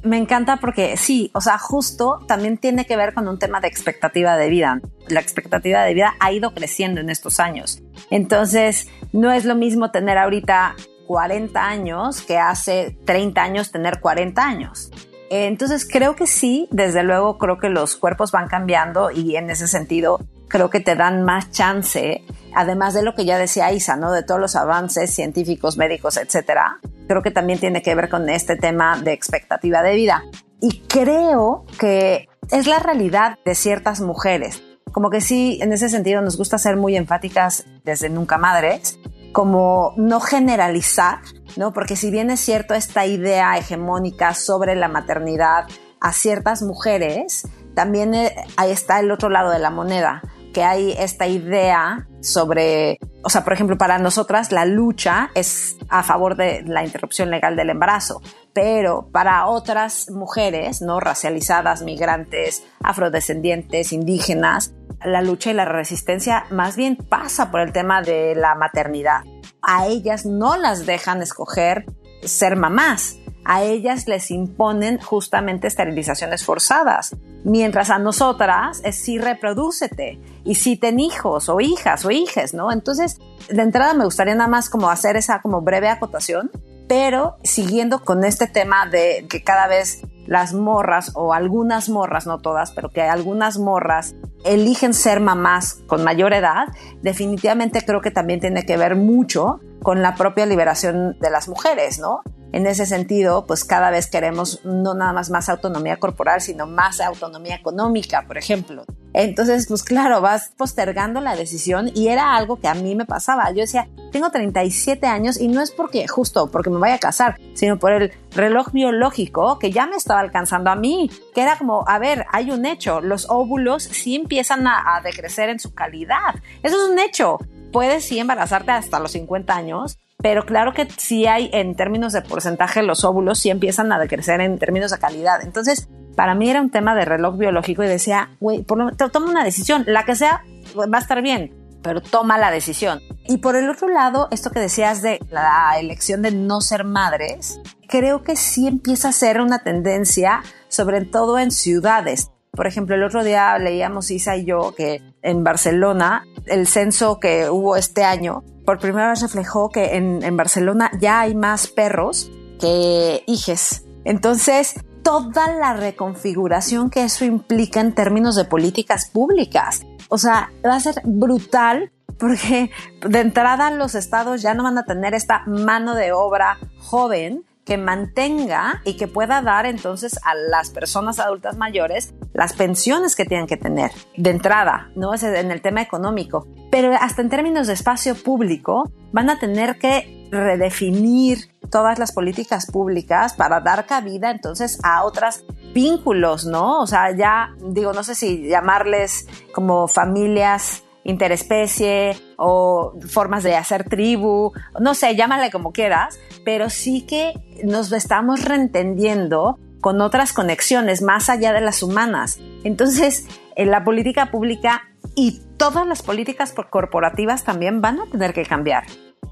Me 0.04 0.18
encanta 0.18 0.58
porque 0.58 0.96
sí, 0.96 1.32
o 1.34 1.42
sea, 1.42 1.58
justo 1.58 2.20
también 2.28 2.58
tiene 2.58 2.86
que 2.86 2.96
ver 2.96 3.14
con 3.14 3.28
un 3.28 3.40
tema 3.40 3.60
de 3.60 3.68
expectativa 3.68 4.38
de 4.38 4.50
vida. 4.50 4.80
La 5.08 5.20
expectativa 5.20 5.84
de 5.84 5.94
vida 5.94 6.16
ha 6.20 6.32
ido 6.32 6.54
creciendo 6.54 7.02
en 7.02 7.10
estos 7.10 7.40
años. 7.40 7.82
Entonces, 8.12 8.88
no 9.12 9.32
es 9.32 9.44
lo 9.44 9.56
mismo 9.56 9.92
tener 9.92 10.18
ahorita 10.18 10.76
40 11.08 11.68
años 11.68 12.22
que 12.22 12.38
hace 12.38 12.98
30 13.06 13.42
años 13.42 13.72
tener 13.72 14.00
40 14.00 14.46
años. 14.46 14.92
Entonces 15.30 15.88
creo 15.90 16.16
que 16.16 16.28
sí, 16.28 16.68
desde 16.72 17.04
luego 17.04 17.38
creo 17.38 17.58
que 17.58 17.70
los 17.70 17.98
cuerpos 17.98 18.32
van 18.32 18.48
cambiando 18.48 19.12
y 19.12 19.36
en 19.36 19.50
ese 19.50 19.68
sentido 19.68 20.20
creo 20.48 20.70
que 20.70 20.80
te 20.80 20.96
dan 20.96 21.24
más 21.24 21.52
chance, 21.52 22.24
además 22.56 22.94
de 22.94 23.04
lo 23.04 23.16
que 23.16 23.26
ya 23.26 23.38
decía 23.38 23.72
Isa, 23.72 23.96
¿no? 23.96 24.12
De 24.12 24.24
todos 24.24 24.40
los 24.40 24.56
avances 24.56 25.14
científicos, 25.14 25.78
médicos, 25.78 26.18
etcétera. 26.18 26.80
Creo 27.08 27.22
que 27.22 27.32
también 27.32 27.60
tiene 27.60 27.82
que 27.82 27.96
ver 27.96 28.10
con 28.10 28.30
este 28.30 28.56
tema 28.56 28.98
de 28.98 29.14
expectativa 29.14 29.82
de 29.82 29.96
vida. 29.96 30.24
Y 30.60 30.82
creo 30.88 31.66
que 31.80 32.28
es 32.52 32.68
la 32.68 32.80
realidad 32.80 33.38
de 33.46 33.56
ciertas 33.56 34.02
mujeres. 34.02 34.64
Como 34.92 35.10
que 35.10 35.22
sí, 35.22 35.60
en 35.62 35.74
ese 35.74 35.90
sentido 35.90 36.22
nos 36.22 36.38
gusta 36.38 36.58
ser 36.58 36.78
muy 36.78 36.96
enfáticas 36.96 37.66
desde 37.84 38.10
nunca 38.10 38.38
madres, 38.38 39.00
como 39.32 39.94
no 39.98 40.20
generalizar, 40.20 41.20
¿no? 41.58 41.74
Porque 41.74 41.96
si 41.96 42.10
bien 42.10 42.32
es 42.32 42.40
cierto 42.40 42.74
esta 42.74 43.06
idea 43.06 43.58
hegemónica 43.58 44.34
sobre 44.34 44.76
la 44.76 44.88
maternidad 44.88 45.66
a 46.00 46.14
ciertas 46.14 46.64
mujeres, 46.64 47.48
también 47.76 48.16
eh, 48.16 48.34
ahí 48.56 48.72
está 48.72 49.00
el 49.00 49.12
otro 49.12 49.30
lado 49.30 49.52
de 49.52 49.60
la 49.60 49.70
moneda, 49.70 50.24
que 50.54 50.64
hay 50.64 50.94
esta 50.98 51.28
idea 51.28 52.08
sobre, 52.22 53.00
o 53.24 53.30
sea, 53.30 53.44
por 53.44 53.54
ejemplo, 53.54 53.78
para 53.78 54.00
nosotras 54.00 54.52
la 54.52 54.66
lucha 54.66 55.30
es 55.36 55.78
a 55.90 56.04
favor 56.04 56.36
de 56.36 56.64
la 56.66 56.84
interrupción 56.84 57.30
legal 57.30 57.56
del 57.56 57.70
embarazo, 57.70 58.22
pero 58.54 59.10
para 59.12 59.46
otras 59.48 60.10
mujeres, 60.10 60.82
¿no? 60.82 61.00
Racializadas, 61.00 61.84
migrantes, 61.84 62.64
afrodescendientes, 62.82 63.94
indígenas, 63.94 64.74
la 65.06 65.22
lucha 65.22 65.52
y 65.52 65.54
la 65.54 65.66
resistencia 65.66 66.46
más 66.50 66.76
bien 66.76 66.96
pasa 66.96 67.52
por 67.52 67.62
el 67.62 67.72
tema 67.72 68.02
de 68.02 68.36
la 68.36 68.56
maternidad. 68.56 69.22
A 69.62 69.88
ellas 69.88 70.26
no 70.26 70.58
las 70.58 70.86
dejan 70.86 71.22
escoger 71.22 71.86
ser 72.24 72.56
mamás 72.56 73.18
a 73.50 73.64
ellas 73.64 74.08
les 74.08 74.30
imponen 74.30 75.00
justamente 75.00 75.68
esterilizaciones 75.68 76.44
forzadas, 76.44 77.16
mientras 77.46 77.90
a 77.90 77.98
nosotras 77.98 78.82
es 78.84 78.98
sí 78.98 79.20
reprodúcete 79.20 80.20
y 80.44 80.56
sí 80.56 80.76
ten 80.76 81.00
hijos 81.00 81.48
o 81.48 81.62
hijas 81.62 82.04
o 82.04 82.12
hijes, 82.12 82.54
¿no? 82.54 82.74
Entonces, 82.74 83.20
de 83.48 83.62
entrada 83.62 83.94
me 83.94 84.04
gustaría 84.04 84.36
nada 84.36 84.50
más 84.50 84.70
como 84.70 84.90
hacer 84.90 85.16
esa 85.16 85.42
como 85.42 85.62
breve 85.62 85.88
acotación, 85.88 86.52
pero 86.90 87.38
siguiendo 87.42 88.04
con 88.04 88.26
este 88.26 88.48
tema 88.48 88.86
de 88.86 89.26
que 89.30 89.46
cada 89.46 89.68
vez 89.68 90.02
las 90.26 90.54
morras 90.54 91.14
o 91.16 91.34
algunas 91.34 91.88
morras, 91.88 92.28
no 92.28 92.40
todas, 92.40 92.72
pero 92.72 92.90
que 92.90 93.02
algunas 93.04 93.58
morras 93.58 94.14
eligen 94.44 94.94
ser 94.94 95.22
mamás 95.22 95.76
con 95.88 96.04
mayor 96.04 96.34
edad, 96.34 96.68
definitivamente 97.02 97.86
creo 97.86 98.02
que 98.02 98.12
también 98.12 98.42
tiene 98.42 98.66
que 98.66 98.76
ver 98.76 98.98
mucho 98.98 99.62
con 99.82 100.02
la 100.02 100.16
propia 100.16 100.46
liberación 100.46 101.18
de 101.22 101.30
las 101.30 101.48
mujeres, 101.48 101.98
¿no? 101.98 102.24
En 102.54 102.66
ese 102.66 102.86
sentido, 102.86 103.46
pues 103.46 103.66
cada 103.66 103.92
vez 103.92 104.08
queremos 104.08 104.62
no 104.64 104.94
nada 104.94 105.14
más 105.14 105.30
más 105.30 105.50
autonomía 105.50 105.98
corporal, 105.98 106.42
sino 106.42 106.66
más 106.66 107.02
autonomía 107.02 107.56
económica, 107.56 108.26
por 108.26 108.38
ejemplo. 108.38 108.86
Entonces, 109.14 109.66
pues 109.68 109.84
claro, 109.84 110.22
vas 110.22 110.52
postergando 110.58 111.22
la 111.22 111.36
decisión 111.36 111.90
y 111.94 112.08
era 112.08 112.36
algo 112.36 112.60
que 112.60 112.68
a 112.68 112.76
mí 112.76 112.96
me 112.96 113.06
pasaba. 113.06 113.50
Yo 113.52 113.62
decía, 113.62 113.90
tengo 114.12 114.30
37 114.30 115.08
años 115.08 115.40
y 115.40 115.48
no 115.48 115.62
es 115.62 115.72
porque 115.72 116.08
justo 116.08 116.50
porque 116.52 116.70
me 116.70 116.80
vaya 116.80 116.96
a 116.96 117.00
casar, 117.00 117.38
sino 117.54 117.80
por 117.80 117.92
el 117.92 118.12
reloj 118.32 118.72
biológico 118.72 119.60
que 119.60 119.72
ya 119.72 119.88
me 119.88 119.96
estaba 119.96 120.20
alcanzando 120.20 120.70
a 120.70 120.76
mí, 120.76 121.10
que 121.34 121.42
era 121.42 121.58
como, 121.58 121.84
a 121.88 122.00
ver, 122.00 122.26
hay 122.32 122.52
un 122.52 122.66
hecho, 122.66 123.02
los 123.02 123.30
óvulos 123.30 123.84
sí 123.84 124.16
empiezan 124.16 124.68
a, 124.68 124.96
a 124.96 125.02
decrecer 125.02 125.50
en 125.50 125.60
su 125.60 125.74
calidad. 125.74 126.36
Eso 126.64 126.78
es 126.84 126.90
un 126.92 127.00
hecho. 127.00 127.40
Puedes 127.72 128.06
sí 128.06 128.20
embarazarte 128.20 128.72
hasta 128.72 129.00
los 129.00 129.12
50 129.12 129.54
años, 129.54 130.00
pero 130.22 130.46
claro 130.46 130.74
que 130.74 130.88
sí 130.98 131.28
hay 131.28 131.50
en 131.54 131.76
términos 131.76 132.14
de 132.14 132.22
porcentaje 132.22 132.82
los 132.82 133.04
óvulos 133.04 133.40
sí 133.40 133.50
empiezan 133.50 133.92
a 133.92 134.00
decrecer 134.00 134.42
en 134.42 134.58
términos 134.58 134.92
de 134.92 134.98
calidad. 134.98 135.42
Entonces, 135.44 135.88
para 136.16 136.34
mí 136.34 136.50
era 136.50 136.62
un 136.62 136.72
tema 136.72 136.96
de 136.96 137.06
reloj 137.06 137.38
biológico 137.38 137.84
y 137.84 137.88
decía, 137.88 138.32
güey, 138.40 138.64
toma 138.64 138.92
una 139.30 139.44
decisión, 139.44 139.84
la 139.86 140.04
que 140.06 140.16
sea, 140.16 140.44
va 140.76 140.98
a 140.98 141.02
estar 141.02 141.22
bien, 141.22 141.54
pero 141.84 142.02
toma 142.02 142.40
la 142.40 142.50
decisión. 142.50 143.00
Y 143.28 143.38
por 143.38 143.56
el 143.56 143.70
otro 143.70 143.88
lado, 143.88 144.28
esto 144.32 144.50
que 144.50 144.60
decías 144.60 145.04
de 145.04 145.20
la 145.30 145.78
elección 145.80 146.24
de 146.24 146.32
no 146.32 146.62
ser 146.62 146.84
madres, 146.84 147.62
creo 147.88 148.24
que 148.24 148.36
sí 148.36 148.68
empieza 148.68 149.10
a 149.10 149.14
ser 149.14 149.40
una 149.40 149.60
tendencia, 149.60 150.42
sobre 150.68 151.06
todo 151.06 151.38
en 151.38 151.52
ciudades. 151.52 152.32
Por 152.58 152.66
ejemplo, 152.66 152.96
el 152.96 153.04
otro 153.04 153.24
día 153.24 153.56
leíamos 153.60 154.10
Isa 154.10 154.36
y 154.36 154.44
yo 154.44 154.74
que 154.76 155.04
en 155.22 155.44
Barcelona, 155.44 156.26
el 156.48 156.66
censo 156.66 157.20
que 157.20 157.52
hubo 157.52 157.76
este 157.76 158.04
año, 158.04 158.44
por 158.66 158.80
primera 158.80 159.10
vez 159.12 159.22
reflejó 159.22 159.70
que 159.70 159.96
en, 159.96 160.36
Barcelona 160.36 160.90
ya 161.00 161.22
hay 161.22 161.36
más 161.36 161.68
perros 161.68 162.32
que 162.60 163.24
hijes. 163.28 163.86
Entonces, 164.06 164.74
toda 165.04 165.54
la 165.54 165.74
reconfiguración 165.74 166.90
que 166.90 167.04
eso 167.04 167.26
implica 167.26 167.80
en 167.80 167.94
términos 167.94 168.36
de 168.36 168.46
políticas 168.46 169.08
públicas. 169.08 169.86
O 170.10 170.18
sea, 170.18 170.52
va 170.66 170.78
a 170.78 170.80
ser 170.80 170.96
brutal 171.04 171.92
porque 172.18 172.72
de 173.08 173.20
entrada 173.20 173.70
los 173.70 173.94
estados 173.94 174.42
ya 174.42 174.56
no 174.56 174.64
van 174.64 174.80
a 174.80 174.86
tener 174.86 175.14
esta 175.14 175.44
mano 175.46 175.94
de 175.94 176.12
obra 176.12 176.58
joven 176.80 177.44
que 177.68 177.78
mantenga 177.78 178.82
y 178.86 178.96
que 178.96 179.10
pueda 179.10 179.42
dar 179.42 179.66
entonces 179.66 180.18
a 180.24 180.34
las 180.36 180.70
personas 180.70 181.20
adultas 181.20 181.58
mayores 181.58 182.14
las 182.34 182.54
pensiones 182.54 183.14
que 183.14 183.26
tienen 183.26 183.46
que 183.46 183.58
tener 183.58 183.92
de 184.16 184.30
entrada, 184.30 184.90
¿no? 184.96 185.14
Es 185.14 185.24
en 185.24 185.52
el 185.52 185.62
tema 185.62 185.82
económico. 185.82 186.48
Pero 186.72 186.94
hasta 186.98 187.22
en 187.22 187.30
términos 187.30 187.68
de 187.68 187.74
espacio 187.74 188.16
público, 188.16 188.90
van 189.12 189.30
a 189.30 189.38
tener 189.38 189.78
que 189.78 190.30
redefinir 190.32 191.52
todas 191.70 192.00
las 192.00 192.14
políticas 192.14 192.68
públicas 192.72 193.34
para 193.34 193.60
dar 193.60 193.86
cabida 193.86 194.32
entonces 194.32 194.80
a 194.84 195.04
otros 195.04 195.44
vínculos, 195.74 196.46
¿no? 196.46 196.82
O 196.82 196.88
sea, 196.88 197.14
ya 197.16 197.54
digo, 197.62 197.92
no 197.92 198.04
sé 198.04 198.16
si 198.16 198.48
llamarles 198.48 199.28
como 199.54 199.90
familias 199.90 200.84
interespecie 201.08 202.16
o 202.38 202.94
formas 203.08 203.42
de 203.42 203.56
hacer 203.56 203.86
tribu, 203.86 204.52
no 204.80 204.94
sé, 204.94 205.16
llámale 205.16 205.50
como 205.50 205.72
quieras, 205.72 206.20
pero 206.46 206.70
sí 206.70 207.02
que 207.02 207.34
nos 207.64 207.92
estamos 207.92 208.44
reentendiendo 208.44 209.58
con 209.82 210.02
otras 210.02 210.34
conexiones 210.34 211.02
más 211.02 211.30
allá 211.30 211.54
de 211.54 211.62
las 211.62 211.82
humanas. 211.82 212.40
Entonces, 212.64 213.26
en 213.56 213.72
la 213.72 213.84
política 213.84 214.32
pública 214.32 214.84
y 215.16 215.40
todas 215.56 215.88
las 215.88 216.04
políticas 216.04 216.54
corporativas 216.70 217.44
también 217.44 217.82
van 217.82 218.02
a 218.02 218.06
tener 218.12 218.34
que 218.34 218.44
cambiar. 218.44 218.84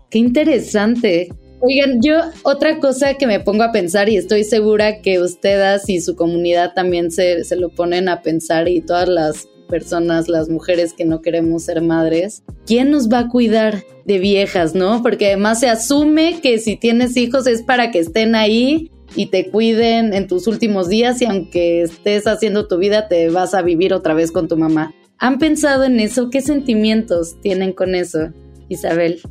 Qué 0.10 0.20
interesante. 0.20 1.30
Oigan, 1.60 2.00
yo 2.02 2.22
otra 2.44 2.80
cosa 2.80 3.16
que 3.16 3.28
me 3.28 3.40
pongo 3.40 3.64
a 3.64 3.72
pensar 3.72 4.08
y 4.08 4.18
estoy 4.18 4.44
segura 4.44 5.02
que 5.02 5.20
ustedes 5.20 5.90
y 5.90 6.00
su 6.00 6.16
comunidad 6.16 6.74
también 6.74 7.12
se, 7.12 7.44
se 7.44 7.56
lo 7.56 7.70
ponen 7.70 8.08
a 8.08 8.22
pensar 8.22 8.68
y 8.70 8.82
todas 8.82 9.10
las 9.10 9.48
personas, 9.66 10.30
las 10.30 10.50
mujeres 10.50 10.94
que 10.94 11.06
no 11.06 11.22
queremos 11.22 11.64
ser 11.64 11.82
madres, 11.82 12.44
¿quién 12.66 12.92
nos 12.92 13.10
va 13.10 13.20
a 13.20 13.28
cuidar 13.28 13.84
de 14.06 14.20
viejas, 14.20 14.76
no? 14.76 15.02
Porque 15.02 15.28
además 15.28 15.60
se 15.60 15.70
asume 15.70 16.40
que 16.42 16.60
si 16.60 16.78
tienes 16.78 17.18
hijos 17.18 17.48
es 17.48 17.64
para 17.64 17.92
que 17.92 18.00
estén 18.00 18.36
ahí 18.36 18.92
y 19.16 19.28
te 19.28 19.50
cuiden 19.50 20.14
en 20.14 20.28
tus 20.28 20.48
últimos 20.48 20.90
días 20.90 21.22
y 21.22 21.26
aunque 21.26 21.82
estés 21.82 22.28
haciendo 22.28 22.68
tu 22.68 22.78
vida 22.78 23.08
te 23.08 23.30
vas 23.30 23.54
a 23.54 23.62
vivir 23.62 23.94
otra 23.94 24.14
vez 24.14 24.32
con 24.32 24.48
tu 24.48 24.58
mamá. 24.58 24.94
¿Han 25.18 25.40
pensado 25.40 25.86
en 25.86 26.00
eso? 26.00 26.30
¿Qué 26.30 26.42
sentimientos 26.42 27.40
tienen 27.42 27.72
con 27.72 27.96
eso, 27.96 28.32
Isabel? 28.68 29.22